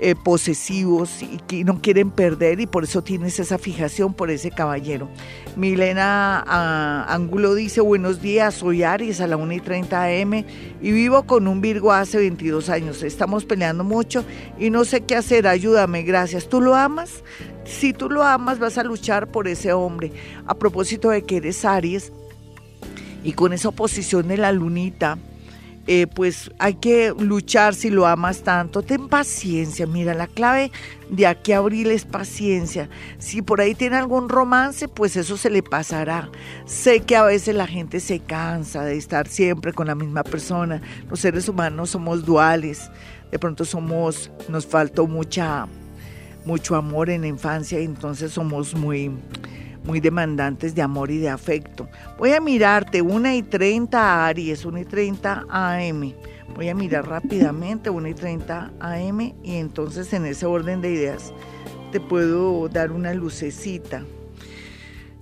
[0.00, 4.50] eh, posesivos y que no quieren perder y por eso tienes esa fijación por ese
[4.50, 5.08] caballero.
[5.54, 10.90] Milena ah, Angulo dice, buenos días, soy Aries a la 1 y 30 am y
[10.90, 13.04] vivo con un Virgo hace 22 años.
[13.04, 14.24] Estamos peleando mucho
[14.58, 16.48] y no sé qué hacer, ayúdame, gracias.
[16.48, 17.22] ¿Tú lo amas?
[17.64, 20.10] Si tú lo amas vas a luchar por ese hombre.
[20.44, 22.12] A propósito de que eres Aries
[23.22, 25.18] y con esa oposición de la lunita,
[25.86, 28.82] eh, pues hay que luchar si lo amas tanto.
[28.82, 30.70] Ten paciencia, mira, la clave
[31.10, 32.88] de aquí a abril es paciencia.
[33.18, 36.30] Si por ahí tiene algún romance, pues eso se le pasará.
[36.64, 40.80] Sé que a veces la gente se cansa de estar siempre con la misma persona.
[41.10, 42.90] Los seres humanos somos duales.
[43.30, 45.66] De pronto somos, nos faltó mucha,
[46.44, 49.10] mucho amor en la infancia entonces somos muy
[49.84, 51.88] muy demandantes de amor y de afecto.
[52.18, 56.12] Voy a mirarte, 1 y 30 Aries, 1 y 30 AM.
[56.54, 61.32] Voy a mirar rápidamente 1 y 30 AM y entonces en ese orden de ideas
[61.92, 64.04] te puedo dar una lucecita.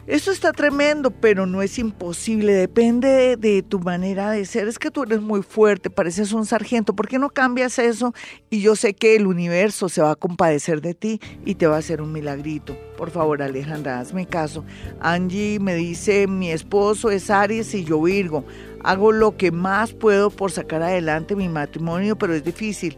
[0.08, 4.66] Eso está tremendo, pero no es imposible, depende de, tu manera de ser.
[4.66, 6.92] Es que tú eres muy fuerte, pareces un sargento.
[6.92, 8.12] ¿Por qué no cambias eso?
[8.50, 11.76] Y yo sé que el universo se va a compadecer de ti y te va
[11.76, 12.76] a hacer un milagrito.
[12.96, 14.64] Por favor, Alejandra, hazme caso.
[14.98, 18.44] Angie me dice, mi esposo es Aries y yo Virgo.
[18.82, 22.96] Hago lo que más puedo por sacar adelante mi matrimonio, pero es difícil.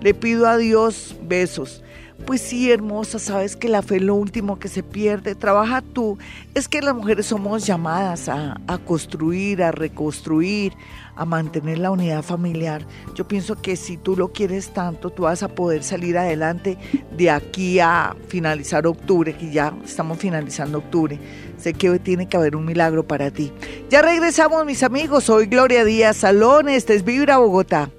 [0.00, 1.82] Le pido a Dios besos.
[2.24, 5.34] Pues sí, hermosa, sabes que la fe es lo último que se pierde.
[5.34, 6.18] Trabaja tú.
[6.54, 10.72] Es que las mujeres somos llamadas a, construir, a reconstruir,
[11.14, 12.84] a mantener la unidad familiar.
[13.14, 16.78] Yo pienso que si tú lo quieres tanto, tú vas a poder salir adelante
[17.16, 21.20] de aquí a finalizar octubre, que ya estamos finalizando octubre.
[21.58, 23.52] Sé que hoy tiene que haber un milagro para ti.
[23.88, 25.24] Ya regresamos, mis amigos.
[25.24, 26.68] Soy Gloria Díaz Salón.
[26.68, 27.90] Este es Vibra Bogotá.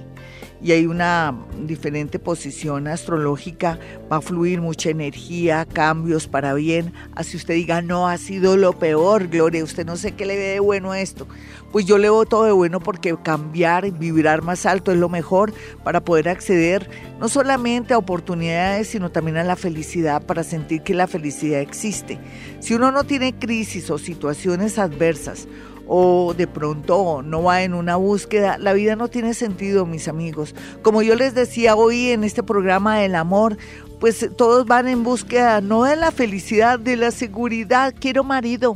[0.61, 3.79] y hay una diferente posición astrológica,
[4.11, 8.73] va a fluir mucha energía, cambios para bien, así usted diga, no, ha sido lo
[8.73, 11.27] peor, Gloria, usted no sé qué le ve de bueno esto
[11.71, 15.53] pues yo le veo todo de bueno porque cambiar vibrar más alto es lo mejor
[15.83, 16.89] para poder acceder
[17.19, 22.19] no solamente a oportunidades, sino también a la felicidad, para sentir que la felicidad existe.
[22.59, 25.47] Si uno no tiene crisis o situaciones adversas,
[25.87, 30.53] o de pronto no va en una búsqueda, la vida no tiene sentido, mis amigos.
[30.81, 33.57] Como yo les decía hoy en este programa del amor,
[33.99, 37.93] pues todos van en búsqueda no de la felicidad, de la seguridad.
[37.97, 38.75] Quiero marido,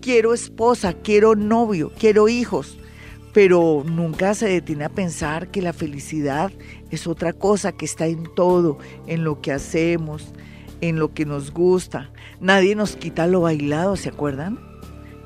[0.00, 2.78] quiero esposa, quiero novio, quiero hijos,
[3.32, 6.52] pero nunca se detiene a pensar que la felicidad
[6.90, 10.32] es otra cosa que está en todo, en lo que hacemos,
[10.80, 12.10] en lo que nos gusta.
[12.40, 14.65] Nadie nos quita lo bailado, ¿se acuerdan?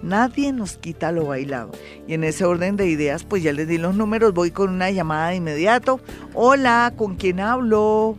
[0.03, 1.73] Nadie nos quita lo bailado.
[2.07, 4.91] Y en ese orden de ideas, pues ya les di los números, voy con una
[4.91, 6.01] llamada de inmediato.
[6.35, 8.17] Hola, ¿con quién hablo?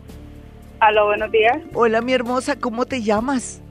[0.79, 1.57] Aló, buenos días.
[1.73, 3.61] Hola, mi hermosa, ¿cómo te llamas?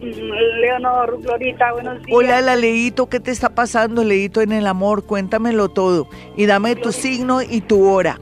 [0.00, 2.08] Leonor, Glorita, buenos días.
[2.12, 5.06] Hola, la Leito, ¿qué te está pasando, Leito, en el amor?
[5.06, 6.08] Cuéntamelo todo.
[6.36, 8.20] Y dame tu signo y tu hora.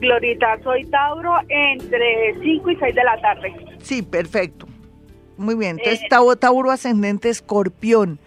[0.00, 3.54] Glorita, soy Tauro entre 5 y 6 de la tarde.
[3.78, 4.66] Sí, perfecto.
[5.36, 5.78] Muy bien.
[5.78, 8.18] Entonces, eh, Tauro ascendente escorpión.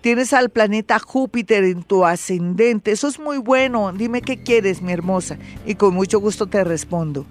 [0.00, 2.90] Tienes al planeta Júpiter en tu ascendente.
[2.90, 3.92] Eso es muy bueno.
[3.92, 5.36] Dime qué quieres, mi hermosa.
[5.66, 7.26] Y con mucho gusto te respondo.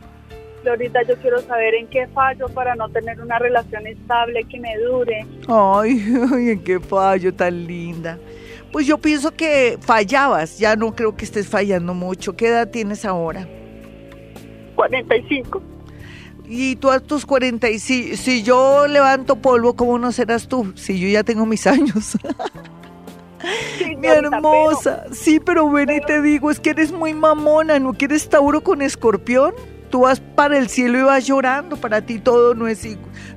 [0.67, 4.77] Ahorita yo quiero saber en qué fallo para no tener una relación estable que me
[4.77, 5.25] dure.
[5.47, 6.03] Ay,
[6.34, 8.19] ay, en qué fallo tan linda.
[8.71, 12.36] Pues yo pienso que fallabas, ya no creo que estés fallando mucho.
[12.36, 13.47] ¿Qué edad tienes ahora?
[14.75, 15.79] 45.
[16.52, 20.74] Y tú a tus 45, si yo levanto polvo, ¿cómo no serás tú?
[20.76, 22.18] Si yo ya tengo mis años.
[24.00, 28.28] Mi hermosa, sí, pero ven y te digo, es que eres muy mamona, ¿no quieres
[28.28, 29.54] Tauro con escorpión?
[29.92, 32.88] Tú vas para el cielo y vas llorando, para ti todo no es,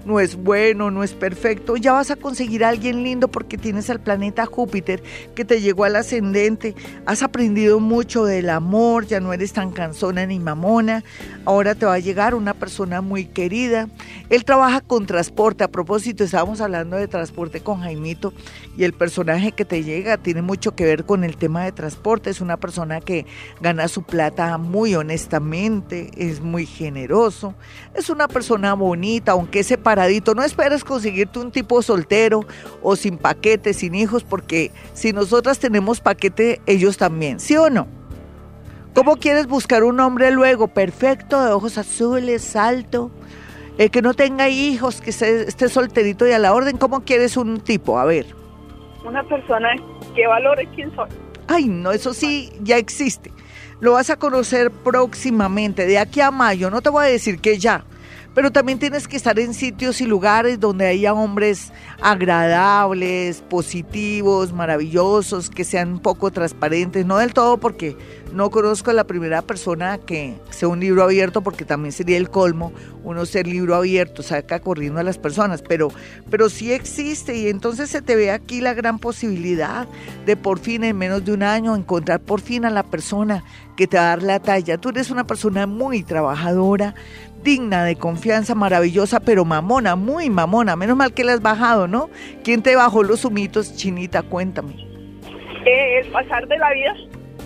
[0.04, 1.76] no es bueno, no es perfecto.
[1.76, 5.02] Ya vas a conseguir a alguien lindo porque tienes al planeta Júpiter
[5.34, 6.76] que te llegó al ascendente.
[7.04, 11.02] Has aprendido mucho del amor, ya no eres tan cansona ni mamona.
[11.44, 13.88] Ahora te va a llegar una persona muy querida.
[14.30, 15.64] Él trabaja con transporte.
[15.64, 18.32] A propósito, estábamos hablando de transporte con Jaimito
[18.76, 22.30] y el personaje que te llega tiene mucho que ver con el tema de transporte.
[22.30, 23.26] Es una persona que
[23.60, 27.54] gana su plata muy honestamente, es muy generoso,
[27.94, 30.34] es una persona bonita, aunque separadito.
[30.34, 32.44] No esperes conseguirte un tipo soltero
[32.82, 37.86] o sin paquete, sin hijos, porque si nosotras tenemos paquete, ellos también, ¿sí o no?
[38.94, 40.68] ¿Cómo quieres buscar un hombre luego?
[40.68, 43.10] Perfecto, de ojos azules, alto,
[43.78, 46.76] eh, que no tenga hijos, que esté solterito y a la orden.
[46.76, 47.98] ¿Cómo quieres un tipo?
[47.98, 48.26] A ver.
[49.02, 49.70] Una persona
[50.14, 51.08] que valore quién soy.
[51.48, 53.32] Ay, no, eso sí ya existe.
[53.82, 56.70] Lo vas a conocer próximamente, de aquí a mayo.
[56.70, 57.84] No te voy a decir que ya,
[58.32, 65.50] pero también tienes que estar en sitios y lugares donde haya hombres agradables, positivos, maravillosos,
[65.50, 67.96] que sean un poco transparentes, no del todo porque
[68.32, 72.30] No conozco a la primera persona que sea un libro abierto porque también sería el
[72.30, 72.72] colmo
[73.04, 75.88] uno ser libro abierto, saca corriendo a las personas, pero,
[76.30, 79.86] pero sí existe y entonces se te ve aquí la gran posibilidad
[80.24, 83.44] de por fin en menos de un año encontrar por fin a la persona
[83.76, 84.78] que te va a dar la talla.
[84.78, 86.94] Tú eres una persona muy trabajadora,
[87.42, 90.76] digna de confianza, maravillosa, pero mamona, muy mamona.
[90.76, 92.08] Menos mal que la has bajado, ¿no?
[92.44, 94.22] ¿Quién te bajó los humitos, Chinita?
[94.22, 94.74] Cuéntame.
[95.64, 96.94] Eh, el pasar de la vida.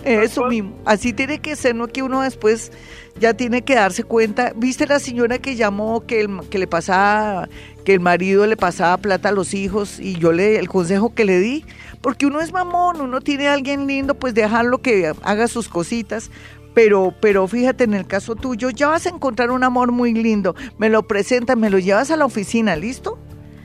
[0.03, 2.71] Eso mismo, así tiene que ser, no que uno después
[3.19, 4.53] ya tiene que darse cuenta.
[4.55, 7.49] ¿Viste la señora que llamó que, el, que le pasaba,
[7.83, 11.25] que el marido le pasaba plata a los hijos y yo le, el consejo que
[11.25, 11.65] le di?
[12.01, 16.29] Porque uno es mamón, uno tiene a alguien lindo, pues dejarlo que haga sus cositas.
[16.73, 20.55] Pero, pero fíjate, en el caso tuyo, ya vas a encontrar un amor muy lindo.
[20.77, 23.17] Me lo presentas, me lo llevas a la oficina, ¿listo?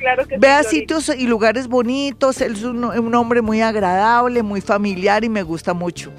[0.02, 4.42] Claro que sí, Vea sitios y lugares bonitos, él es un, un hombre muy agradable,
[4.42, 6.10] muy familiar y me gusta mucho.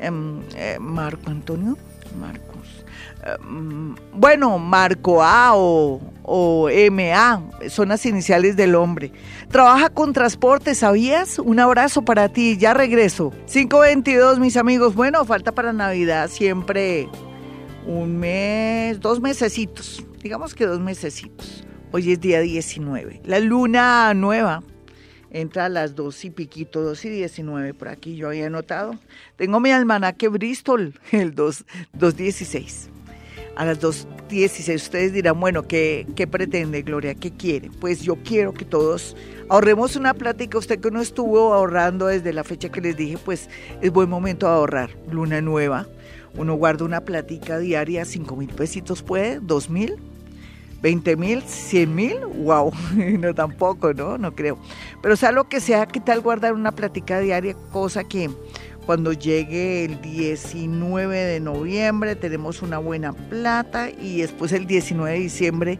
[0.00, 1.78] Em, eh, Marco Antonio,
[2.18, 2.84] Marcos.
[3.24, 9.12] Em, bueno, Marco A o, o MA, son las iniciales del hombre.
[9.52, 11.38] Trabaja con transporte, ¿sabías?
[11.38, 13.32] Un abrazo para ti, ya regreso.
[13.46, 14.96] 522, mis amigos.
[14.96, 17.08] Bueno, falta para Navidad siempre
[17.86, 21.67] un mes, dos mesecitos, digamos que dos mesecitos.
[21.90, 23.22] Hoy es día 19.
[23.24, 24.62] La luna nueva
[25.30, 28.98] entra a las dos y piquito, dos y 19 por aquí, yo había anotado.
[29.36, 31.64] Tengo mi almanaque Bristol, el 2,
[31.94, 32.90] 216.
[33.56, 37.14] A las 2.16 ustedes dirán, bueno, ¿qué, ¿qué pretende Gloria?
[37.14, 37.70] ¿Qué quiere?
[37.80, 39.16] Pues yo quiero que todos
[39.48, 40.58] ahorremos una plática.
[40.58, 43.48] Usted que no estuvo ahorrando desde la fecha que les dije, pues
[43.80, 44.90] es buen momento de ahorrar.
[45.10, 45.88] Luna nueva,
[46.36, 49.96] uno guarda una plática diaria, 5 mil pesitos puede, 2 mil,
[50.80, 52.72] 20 mil, 100 mil, wow,
[53.18, 54.18] no tampoco, ¿no?
[54.18, 54.58] No creo.
[55.02, 57.54] Pero sea lo que sea, ¿qué tal guardar una plática diaria?
[57.72, 58.30] Cosa que
[58.86, 65.18] cuando llegue el 19 de noviembre tenemos una buena plata y después el 19 de
[65.18, 65.78] diciembre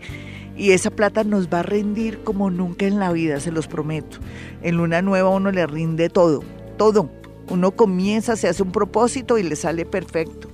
[0.59, 4.19] y esa plata nos va a rendir como nunca en la vida, se los prometo.
[4.61, 6.43] En luna nueva uno le rinde todo,
[6.77, 7.09] todo.
[7.49, 10.51] Uno comienza, se hace un propósito y le sale perfecto.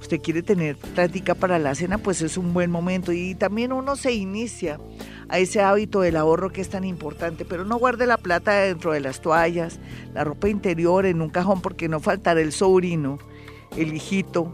[0.00, 3.12] Usted quiere tener plática para la cena, pues es un buen momento.
[3.12, 4.78] Y también uno se inicia
[5.28, 8.92] a ese hábito del ahorro que es tan importante, pero no guarde la plata dentro
[8.92, 9.80] de las toallas,
[10.14, 13.18] la ropa interior en un cajón, porque no faltará el sobrino,
[13.76, 14.52] el hijito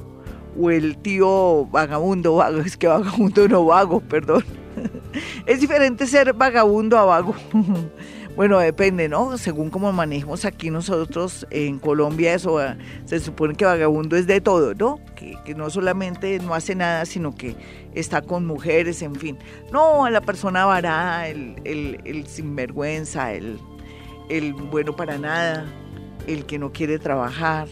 [0.59, 4.45] o el tío vagabundo, vago, es que vagabundo no vago, perdón.
[5.47, 7.35] Es diferente ser vagabundo a vago.
[8.37, 9.39] Bueno, depende, ¿no?
[9.39, 14.41] Según cómo manejemos aquí nosotros en Colombia, eso ah, se supone que vagabundo es de
[14.41, 14.99] todo, ¿no?
[15.15, 17.55] Que, que no solamente no hace nada, sino que
[17.95, 19.39] está con mujeres, en fin.
[19.73, 23.61] No, la persona varada, el, el, el sinvergüenza, el,
[24.29, 25.67] el bueno para nada,
[26.27, 27.69] el que no quiere trabajar,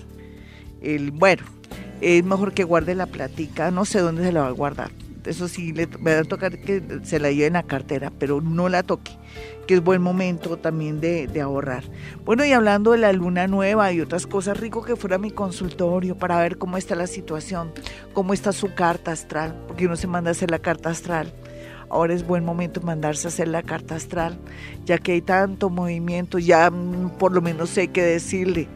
[0.81, 1.43] el bueno,
[2.01, 5.02] es mejor que guarde la platica, no sé dónde se la va a guardar.
[5.25, 8.69] Eso sí, le va a tocar que se la lleve en la cartera, pero no
[8.69, 9.13] la toque,
[9.67, 11.85] que es buen momento también de, ahorrar.
[12.25, 16.17] Bueno, y hablando de la luna nueva y otras cosas, rico que fuera mi consultorio
[16.17, 17.73] para ver cómo está la situación,
[18.13, 21.33] cómo está su carta astral, porque uno se manda a hacer la carta astral.
[21.89, 24.39] Ahora es buen momento mandarse a hacer la carta astral,
[24.87, 28.67] ya que hay tanto movimiento, ya mm, por lo menos sé qué decirle.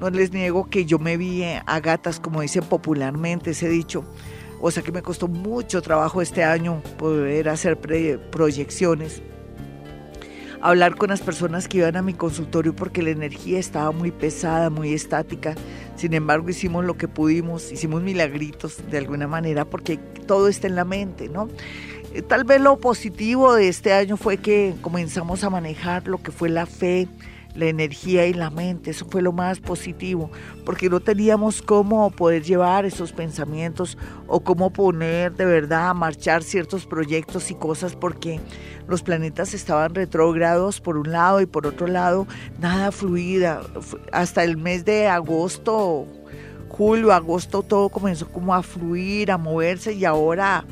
[0.00, 4.04] No les niego que yo me vi eh, a gatas, como dicen popularmente, ese dicho.
[4.64, 7.76] O sea que me costó mucho trabajo este año poder hacer
[8.30, 9.20] proyecciones.
[10.60, 14.70] Hablar con las personas que iban a mi consultorio porque la energía estaba muy pesada,
[14.70, 15.56] muy estática.
[15.96, 19.96] Sin embargo, hicimos lo que pudimos, hicimos milagritos de alguna manera porque
[20.28, 21.48] todo está en la mente, ¿no?
[22.14, 26.30] Eh, Tal vez lo positivo de este año fue que comenzamos a manejar lo que
[26.30, 27.08] fue la fe,
[27.54, 28.90] la energía y la mente.
[28.90, 30.30] Eso fue lo más positivo,
[30.64, 36.42] porque no teníamos cómo poder llevar esos pensamientos o cómo poner de verdad a marchar
[36.42, 38.40] ciertos proyectos y cosas, porque
[38.88, 42.26] los planetas estaban retrógrados por un lado y por otro lado
[42.60, 43.60] nada fluida.
[44.12, 46.06] Hasta el mes de agosto,
[46.68, 50.64] julio, agosto, todo comenzó como a fluir, a moverse y ahora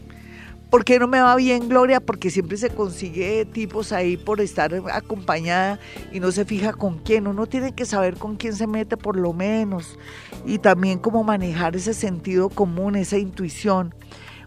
[0.75, 2.01] ¿Por qué no me va bien, Gloria?
[2.01, 5.79] Porque siempre se consigue tipos ahí por estar acompañada
[6.11, 7.27] y no se fija con quién.
[7.27, 9.97] Uno tiene que saber con quién se mete por lo menos.
[10.45, 13.95] Y también cómo manejar ese sentido común, esa intuición.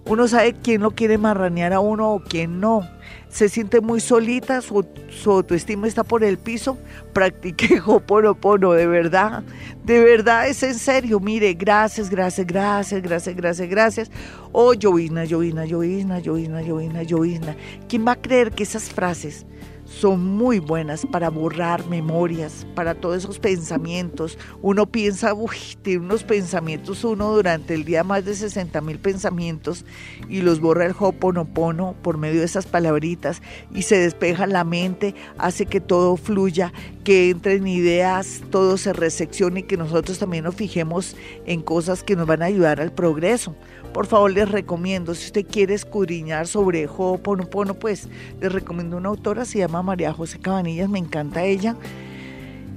[0.04, 2.86] Uno sabe quién lo quiere marranear a uno o quién no
[3.28, 4.84] se siente muy solita, su,
[5.26, 6.78] autoestima está por el piso,
[7.12, 9.42] practique Hoponopono, de verdad,
[9.84, 14.10] de verdad es en serio, mire, gracias, gracias, gracias, gracias, gracias, gracias.
[14.52, 17.56] Oh, llovina, llovina, llovina, llovina, llovina, llovina.
[17.88, 19.46] ¿Quién va a creer que esas frases
[19.88, 24.38] son muy buenas para borrar memorias, para todos esos pensamientos.
[24.62, 29.84] Uno piensa, uy, tiene unos pensamientos uno durante el día, más de 60 mil pensamientos,
[30.28, 33.42] y los borra el Hoponopono por medio de esas palabritas,
[33.74, 36.72] y se despeja la mente, hace que todo fluya,
[37.04, 41.16] que entren ideas, todo se reseccione y que nosotros también nos fijemos
[41.46, 43.56] en cosas que nos van a ayudar al progreso.
[43.92, 48.08] Por favor, les recomiendo, si usted quiere escudriñar sobre Ho'oponopono, pues
[48.40, 51.74] les recomiendo una autora, se llama María José Cabanillas, me encanta ella.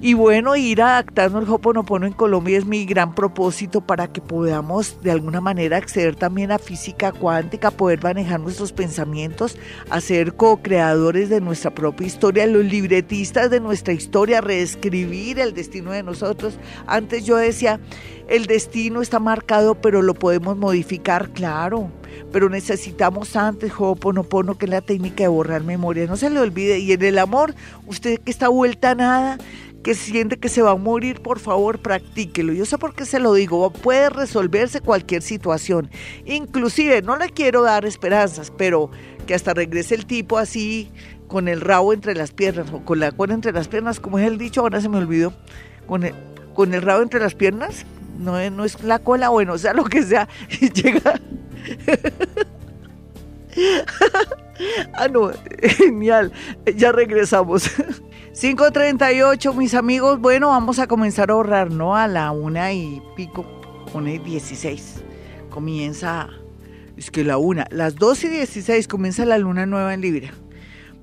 [0.04, 4.99] Y bueno, ir adaptando el Hoponopono en Colombia es mi gran propósito para que podamos
[5.04, 9.60] de alguna manera acceder también a física cuántica, poder manejar nuestros pensamientos,
[9.91, 15.91] a ser co-creadores de nuestra propia historia, los libretistas de nuestra historia, reescribir el destino
[15.91, 16.58] de nosotros.
[16.88, 17.80] Antes yo decía,
[18.28, 21.91] el destino está marcado, pero lo podemos modificar, claro.
[22.32, 26.08] Pero necesitamos antes Ho'oponopono, que es la técnica de borrar memoria.
[26.08, 26.80] No se le olvide.
[26.80, 27.54] Y en el amor,
[27.88, 29.38] usted que está vuelta a nada,
[29.84, 32.53] que siente que se va a morir, por favor, practíquelo.
[32.53, 35.89] Yo sé por qué se lo digo, puede resolverse cualquier situación.
[36.25, 38.91] Inclusive, no le quiero dar esperanzas, pero
[39.25, 40.91] que hasta regrese el tipo así,
[41.27, 44.27] con el rabo entre las piernas, o con la cola entre las piernas, como es
[44.27, 45.34] el dicho, ahora se me olvidó,
[45.88, 46.13] con el,
[46.53, 47.86] con el rabo entre las piernas,
[48.19, 50.27] no, no es la cola, bueno, sea, lo que sea,
[50.73, 51.19] llega...
[54.93, 56.32] ah, no, genial,
[56.75, 57.71] ya regresamos.
[58.34, 60.21] 5.38, mis amigos.
[60.21, 61.97] Bueno, vamos a comenzar a ahorrar, ¿no?
[61.97, 63.45] A la una y pico,
[63.93, 65.03] una y 16.
[65.49, 66.29] Comienza,
[66.95, 70.32] es que la una, las 2 y 16 comienza la luna nueva en Libra.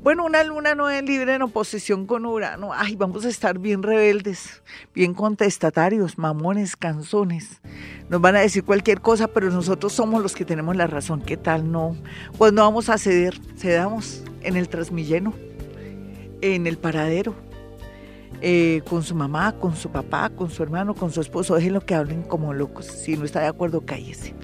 [0.02, 2.70] Bueno, una luna nueva en Libra en oposición con Urano.
[2.72, 4.62] Ay, vamos a estar bien rebeldes,
[4.94, 7.60] bien contestatarios, mamones, canzones.
[8.08, 11.20] Nos van a decir cualquier cosa, pero nosotros somos los que tenemos la razón.
[11.20, 11.70] ¿Qué tal?
[11.70, 11.94] No.
[12.38, 15.34] Pues no vamos a ceder, cedamos en el transmilleno
[16.40, 17.34] en el paradero,
[18.40, 21.54] eh, con su mamá, con su papá, con su hermano, con su esposo.
[21.54, 22.86] Déjenlo que hablen como locos.
[22.86, 24.34] Si no está de acuerdo, cállese.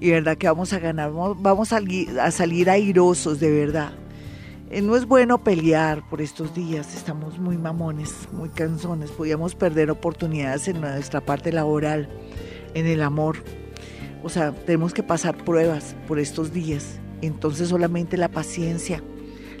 [0.00, 1.80] Y verdad que vamos a ganar, vamos a,
[2.20, 3.92] a salir airosos, de verdad.
[4.70, 9.90] Eh, no es bueno pelear por estos días, estamos muy mamones, muy canzones, podíamos perder
[9.90, 12.08] oportunidades en nuestra parte laboral,
[12.74, 13.38] en el amor.
[14.22, 17.00] O sea, tenemos que pasar pruebas por estos días.
[17.20, 19.02] Entonces solamente la paciencia,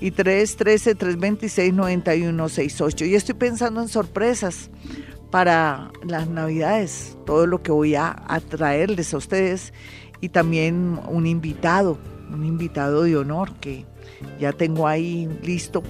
[0.00, 3.06] y 313-326-9168.
[3.06, 4.70] Y estoy pensando en sorpresas
[5.30, 9.72] para las navidades, todo lo que voy a, a traerles a ustedes
[10.20, 11.98] y también un invitado,
[12.32, 13.86] un invitado de honor que
[14.38, 15.82] ya tengo ahí listo.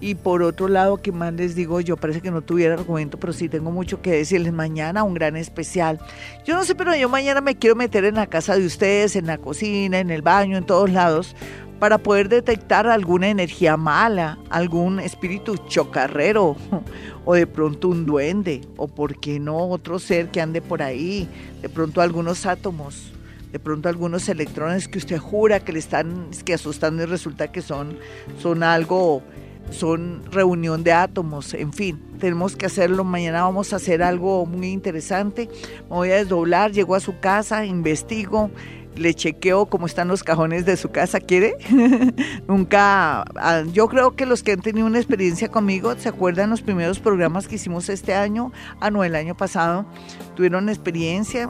[0.00, 1.96] Y por otro lado, ¿qué más les digo yo?
[1.96, 4.52] Parece que no tuviera argumento, pero sí tengo mucho que decirles.
[4.52, 5.98] Mañana un gran especial.
[6.46, 9.26] Yo no sé, pero yo mañana me quiero meter en la casa de ustedes, en
[9.26, 11.36] la cocina, en el baño, en todos lados,
[11.78, 16.56] para poder detectar alguna energía mala, algún espíritu chocarrero,
[17.26, 21.28] o de pronto un duende, o por qué no otro ser que ande por ahí,
[21.60, 23.12] de pronto algunos átomos
[23.52, 27.62] de pronto algunos electrones que usted jura que le están que asustando y resulta que
[27.62, 27.98] son,
[28.38, 29.22] son algo,
[29.70, 33.02] son reunión de átomos, en fin, tenemos que hacerlo.
[33.02, 35.48] Mañana vamos a hacer algo muy interesante.
[35.88, 38.50] Me voy a desdoblar, llego a su casa, investigo,
[38.96, 41.56] le chequeo cómo están los cajones de su casa, ¿quiere?
[42.48, 46.62] Nunca, ah, yo creo que los que han tenido una experiencia conmigo, ¿se acuerdan los
[46.62, 48.52] primeros programas que hicimos este año?
[48.80, 49.86] Ah, no, el año pasado,
[50.34, 51.48] tuvieron experiencia.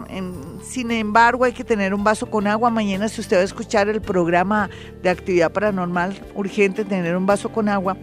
[0.62, 2.70] sin embargo, hay que tener un vaso con agua.
[2.70, 4.70] Mañana, si usted va a escuchar el programa
[5.02, 7.96] de actividad paranormal, urgente tener un vaso con agua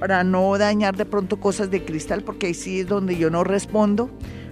[0.00, 3.44] para no dañar de pronto cosas de cristal, porque ahí sí es donde yo no
[3.44, 4.10] respondo.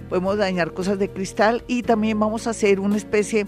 [0.09, 3.45] Podemos dañar cosas de cristal y también vamos a hacer una especie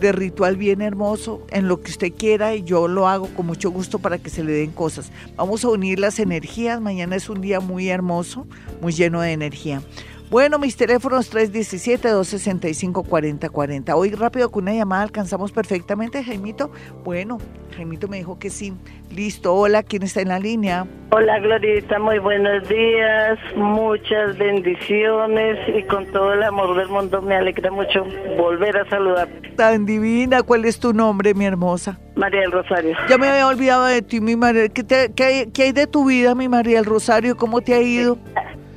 [0.00, 3.70] de ritual bien hermoso en lo que usted quiera y yo lo hago con mucho
[3.70, 5.10] gusto para que se le den cosas.
[5.36, 6.80] Vamos a unir las energías.
[6.80, 8.46] Mañana es un día muy hermoso,
[8.80, 9.82] muy lleno de energía.
[10.30, 13.92] Bueno, mis teléfonos 317-265-4040.
[13.94, 16.70] Hoy rápido con una llamada alcanzamos perfectamente, Jaimito.
[17.04, 17.36] Bueno,
[17.76, 18.72] Jaimito me dijo que sí.
[19.10, 20.86] Listo, hola, ¿quién está en la línea?
[21.10, 27.36] Hola, Glorita, muy buenos días, muchas bendiciones y con todo el amor del mundo me
[27.36, 28.04] alegra mucho
[28.36, 29.28] volver a saludar.
[29.56, 32.00] Tan divina, ¿cuál es tu nombre, mi hermosa?
[32.16, 32.96] María del Rosario.
[33.08, 34.68] Ya me había olvidado de ti, mi María.
[34.68, 37.36] ¿Qué, qué, hay, ¿Qué hay de tu vida, mi María del Rosario?
[37.36, 38.18] ¿Cómo te ha ido?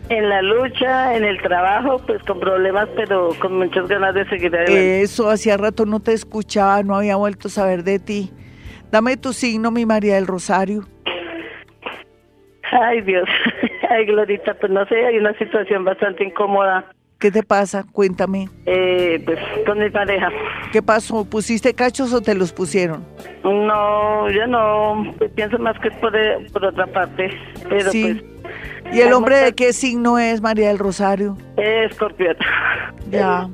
[0.09, 4.55] En la lucha, en el trabajo, pues con problemas, pero con muchas ganas de seguir
[4.55, 5.01] adelante.
[5.01, 8.31] Eso, hacía rato no te escuchaba, no había vuelto a saber de ti.
[8.89, 10.85] Dame tu signo, mi María del Rosario.
[12.71, 13.27] Ay, Dios.
[13.89, 16.85] Ay, Glorita, pues no sé, hay una situación bastante incómoda.
[17.19, 17.83] ¿Qué te pasa?
[17.91, 18.47] Cuéntame.
[18.67, 20.29] Eh, pues con mi pareja.
[20.71, 21.25] ¿Qué pasó?
[21.25, 23.03] ¿Pusiste cachos o te los pusieron?
[23.43, 25.15] No, yo no.
[25.17, 26.13] Pues pienso más que por,
[26.53, 27.31] por otra parte.
[27.67, 28.03] Pero sí.
[28.03, 28.36] pues
[28.91, 31.37] ¿Y el hombre de qué signo es María del Rosario?
[31.57, 32.35] Escorpión.
[33.09, 33.47] Ya.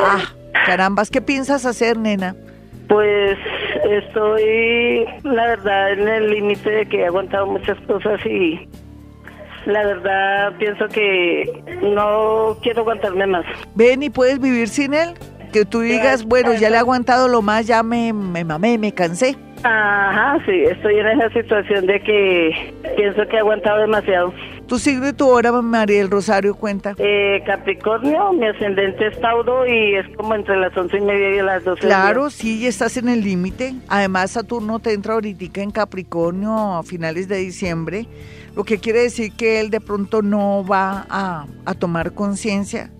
[0.00, 0.20] Ah,
[0.66, 2.34] carambas, ¿qué piensas hacer, nena?
[2.88, 3.38] Pues
[3.90, 8.66] estoy, la verdad, en el límite de que he aguantado muchas cosas y
[9.66, 13.44] la verdad pienso que no quiero aguantarme más.
[13.74, 15.14] Ven y puedes vivir sin él.
[15.52, 18.92] Que tú digas, bueno, ya le he aguantado lo más, ya me, me mamé, me
[18.92, 19.34] cansé.
[19.64, 24.32] Ajá, sí, estoy en esa situación de que pienso que he aguantado demasiado.
[24.68, 26.94] ¿Tu signo y tu hora, María del Rosario, cuenta?
[26.98, 31.40] Eh, Capricornio, mi ascendente es Tauro y es como entre las once y media y
[31.40, 31.86] las doce.
[31.86, 33.74] Claro, sí, estás en el límite.
[33.88, 38.06] Además, Saturno te entra ahorita en Capricornio a finales de diciembre,
[38.54, 42.90] lo que quiere decir que él de pronto no va a, a tomar conciencia,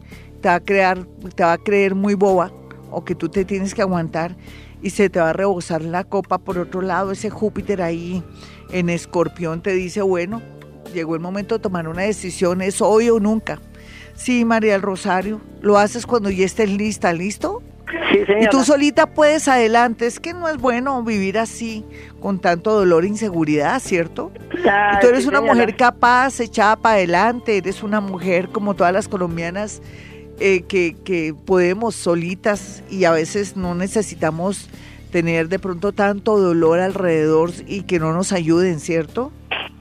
[0.41, 1.05] te va a crear,
[1.35, 2.51] te va a creer muy boba
[2.91, 4.37] o que tú te tienes que aguantar
[4.81, 6.39] y se te va a rebosar la copa.
[6.39, 8.23] Por otro lado, ese Júpiter ahí
[8.73, 10.41] en escorpión te dice, bueno,
[10.93, 13.61] llegó el momento de tomar una decisión, es hoy o nunca.
[14.15, 17.63] Sí, María del Rosario, lo haces cuando ya estés lista, ¿listo?
[18.11, 18.45] Sí, señora.
[18.45, 20.07] Y tú solita puedes adelante.
[20.07, 21.85] Es que no es bueno vivir así,
[22.21, 24.33] con tanto dolor e inseguridad, ¿cierto?
[24.53, 29.09] y tú eres una mujer capaz, echada para adelante, eres una mujer como todas las
[29.09, 29.81] colombianas
[30.41, 34.69] eh, que, que podemos solitas y a veces no necesitamos
[35.11, 39.33] tener de pronto tanto dolor alrededor y que no nos ayuden, ¿cierto?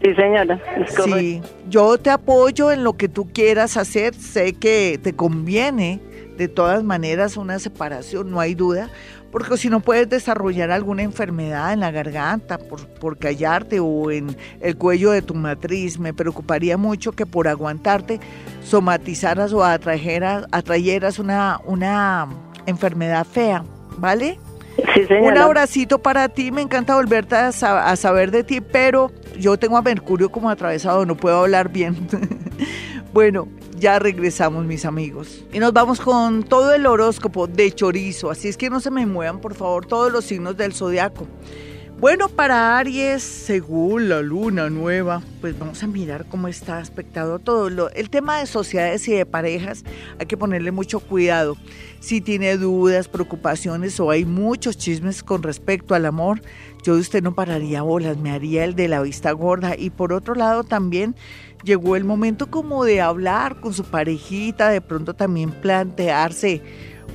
[0.01, 0.59] Sí, señora.
[1.03, 4.13] Sí, yo te apoyo en lo que tú quieras hacer.
[4.13, 5.99] Sé que te conviene
[6.37, 8.89] de todas maneras una separación, no hay duda,
[9.31, 14.37] porque si no puedes desarrollar alguna enfermedad en la garganta por, por callarte o en
[14.61, 18.19] el cuello de tu matriz, me preocuparía mucho que por aguantarte
[18.63, 22.27] somatizaras o atrajeras, atrayeras una, una
[22.67, 23.63] enfermedad fea,
[23.97, 24.39] ¿vale?
[25.21, 29.77] Un abracito para ti, me encanta volverte a, a, saber de ti, pero yo tengo
[29.77, 32.07] a Mercurio como atravesado, no puedo hablar bien.
[33.13, 33.47] bueno,
[33.77, 35.43] ya regresamos mis amigos.
[35.51, 39.05] Y nos vamos con todo el horóscopo de chorizo, así es que no se me
[39.05, 41.27] muevan por favor todos los signos del zodiaco.
[41.99, 47.89] Bueno, para Aries, según la luna nueva, pues vamos a mirar cómo está aspectado todo.
[47.89, 49.83] El tema de sociedades y de parejas
[50.19, 51.57] hay que ponerle mucho cuidado.
[51.99, 56.43] Si tiene dudas, preocupaciones o hay muchos chismes con respecto al amor,
[56.83, 59.75] yo de usted no pararía bolas, me haría el de la vista gorda.
[59.75, 61.15] Y por otro lado también
[61.63, 66.61] llegó el momento como de hablar con su parejita, de pronto también plantearse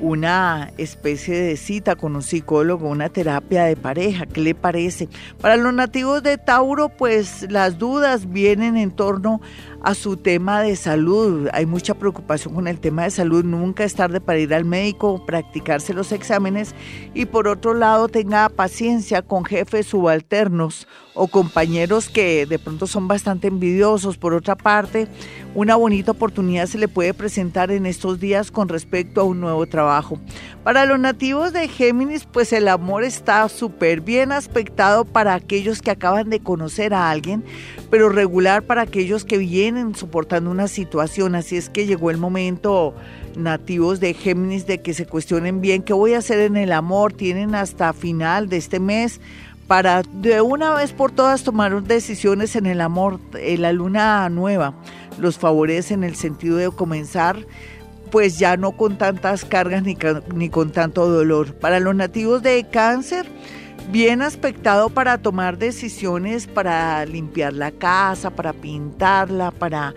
[0.02, 4.26] una especie de cita con un psicólogo, una terapia de pareja.
[4.26, 5.08] ¿Qué le parece?
[5.40, 9.40] Para los nativos de Tauro, pues las dudas vienen en torno
[9.80, 11.48] a su tema de salud.
[11.52, 13.44] Hay mucha preocupación con el tema de salud.
[13.44, 16.74] Nunca es tarde para ir al médico, practicarse los exámenes
[17.14, 23.08] y por otro lado tenga paciencia con jefes subalternos o compañeros que de pronto son
[23.08, 24.16] bastante envidiosos.
[24.16, 25.08] Por otra parte,
[25.54, 29.66] una bonita oportunidad se le puede presentar en estos días con respecto a un nuevo
[29.66, 30.18] trabajo.
[30.64, 35.90] Para los nativos de Géminis, pues el amor está súper bien aspectado para aquellos que
[35.90, 37.44] acaban de conocer a alguien,
[37.90, 41.34] pero regular para aquellos que vienen soportando una situación.
[41.34, 42.94] Así es que llegó el momento
[43.36, 47.12] nativos de Géminis de que se cuestionen bien qué voy a hacer en el amor.
[47.12, 49.20] Tienen hasta final de este mes
[49.72, 53.18] para de una vez por todas tomar decisiones en el amor.
[53.38, 54.74] Eh, la luna nueva
[55.18, 57.38] los favorece en el sentido de comenzar
[58.10, 61.54] pues ya no con tantas cargas ni, con tanto dolor.
[61.54, 63.24] Para los nativos de cáncer,
[63.90, 69.94] bien aspectado para tomar decisiones, para limpiar la casa, para pintarla, para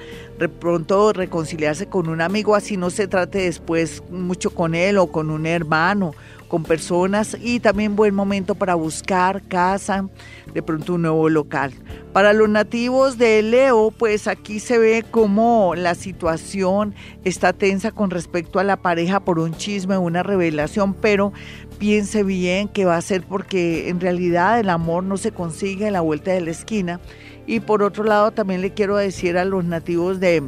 [0.61, 5.29] pronto reconciliarse con un amigo, así no se trate después mucho con él o con
[5.29, 6.13] un hermano
[6.47, 10.07] con personas y también buen momento para buscar casa,
[10.53, 11.73] de pronto un nuevo local.
[12.13, 18.09] Para los nativos de Leo, pues aquí se ve como la situación está tensa con
[18.09, 21.33] respecto a la pareja por un chisme, una revelación, pero
[21.77, 25.91] piense bien que va a ser porque en realidad el amor no se consigue a
[25.91, 26.99] la vuelta de la esquina.
[27.47, 30.41] Y por otro lado, también le quiero decir a los nativos de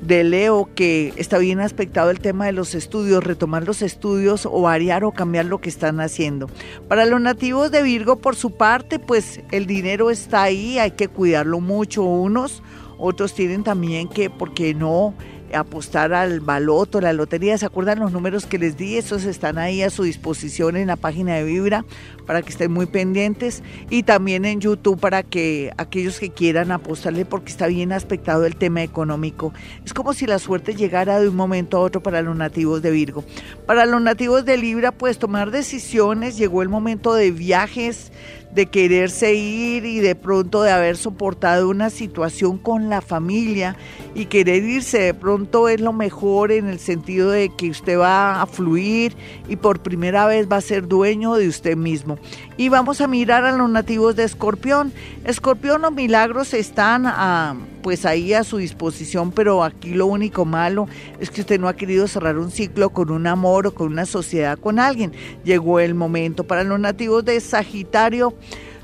[0.00, 4.62] de Leo que está bien aspectado el tema de los estudios, retomar los estudios o
[4.62, 6.48] variar o cambiar lo que están haciendo.
[6.88, 11.08] Para los nativos de Virgo, por su parte, pues el dinero está ahí, hay que
[11.08, 12.62] cuidarlo mucho unos,
[12.98, 15.14] otros tienen también que, porque no?
[15.54, 17.58] Apostar al baloto, la lotería.
[17.58, 18.96] ¿Se acuerdan los números que les di?
[18.96, 21.84] Esos están ahí a su disposición en la página de Vibra
[22.26, 27.24] para que estén muy pendientes y también en YouTube para que aquellos que quieran apostarle
[27.24, 29.52] porque está bien aspectado el tema económico.
[29.84, 32.90] Es como si la suerte llegara de un momento a otro para los nativos de
[32.90, 33.24] Virgo.
[33.66, 38.12] Para los nativos de Libra, pues tomar decisiones, llegó el momento de viajes,
[38.54, 43.76] de quererse ir y de pronto de haber soportado una situación con la familia
[44.14, 48.42] y querer irse de pronto es lo mejor en el sentido de que usted va
[48.42, 49.16] a fluir
[49.48, 52.18] y por primera vez va a ser dueño de usted mismo.
[52.60, 54.92] Y vamos a mirar a los nativos de Escorpión.
[55.24, 60.86] Escorpión, los milagros están a, pues ahí a su disposición, pero aquí lo único malo
[61.20, 64.04] es que usted no ha querido cerrar un ciclo con un amor o con una
[64.04, 65.12] sociedad con alguien.
[65.42, 66.44] Llegó el momento.
[66.44, 68.34] Para los nativos de Sagitario,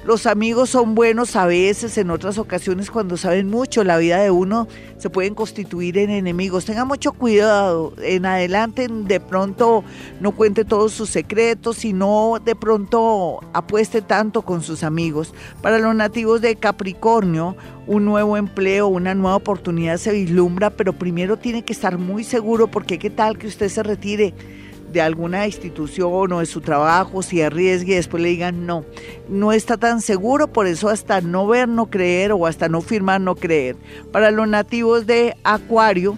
[0.06, 4.30] los amigos son buenos a veces, en otras ocasiones cuando saben mucho la vida de
[4.30, 6.64] uno se pueden constituir en enemigos.
[6.64, 9.82] Tenga mucho cuidado, en adelante de pronto
[10.20, 15.34] no cuente todos sus secretos, sino de pronto apueste tanto con sus amigos.
[15.60, 17.56] Para los nativos de Capricornio,
[17.88, 22.68] un nuevo empleo, una nueva oportunidad se vislumbra, pero primero tiene que estar muy seguro
[22.68, 24.34] porque qué tal que usted se retire
[24.96, 28.86] de alguna institución o de su trabajo, si arriesgue y después le digan no,
[29.28, 33.20] no está tan seguro, por eso hasta no ver, no creer o hasta no firmar,
[33.20, 33.76] no creer.
[34.10, 36.16] Para los nativos de Acuario,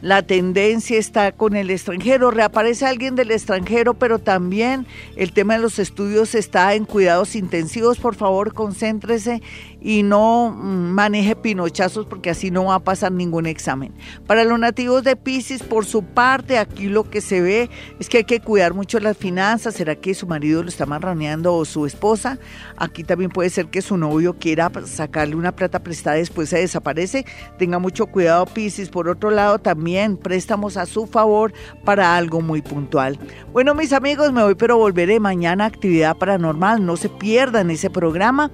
[0.00, 4.86] la tendencia está con el extranjero, reaparece alguien del extranjero, pero también
[5.16, 7.98] el tema de los estudios está en cuidados intensivos.
[7.98, 9.42] Por favor, concéntrese
[9.80, 13.94] y no mm, maneje pinochazos porque así no va a pasar ningún examen.
[14.26, 18.18] Para los nativos de Pisces, por su parte, aquí lo que se ve es que
[18.18, 19.74] hay que cuidar mucho las finanzas.
[19.74, 22.38] ¿Será que su marido lo está marraneando o su esposa?
[22.76, 26.58] Aquí también puede ser que su novio quiera sacarle una plata prestada y después se
[26.58, 27.24] desaparece.
[27.58, 28.88] Tenga mucho cuidado, Pisces.
[28.88, 31.52] Por otro lado, también préstamos a su favor
[31.84, 33.18] para algo muy puntual.
[33.52, 36.84] Bueno, mis amigos, me voy, pero volveré mañana a actividad paranormal.
[36.84, 38.50] No se pierdan ese programa.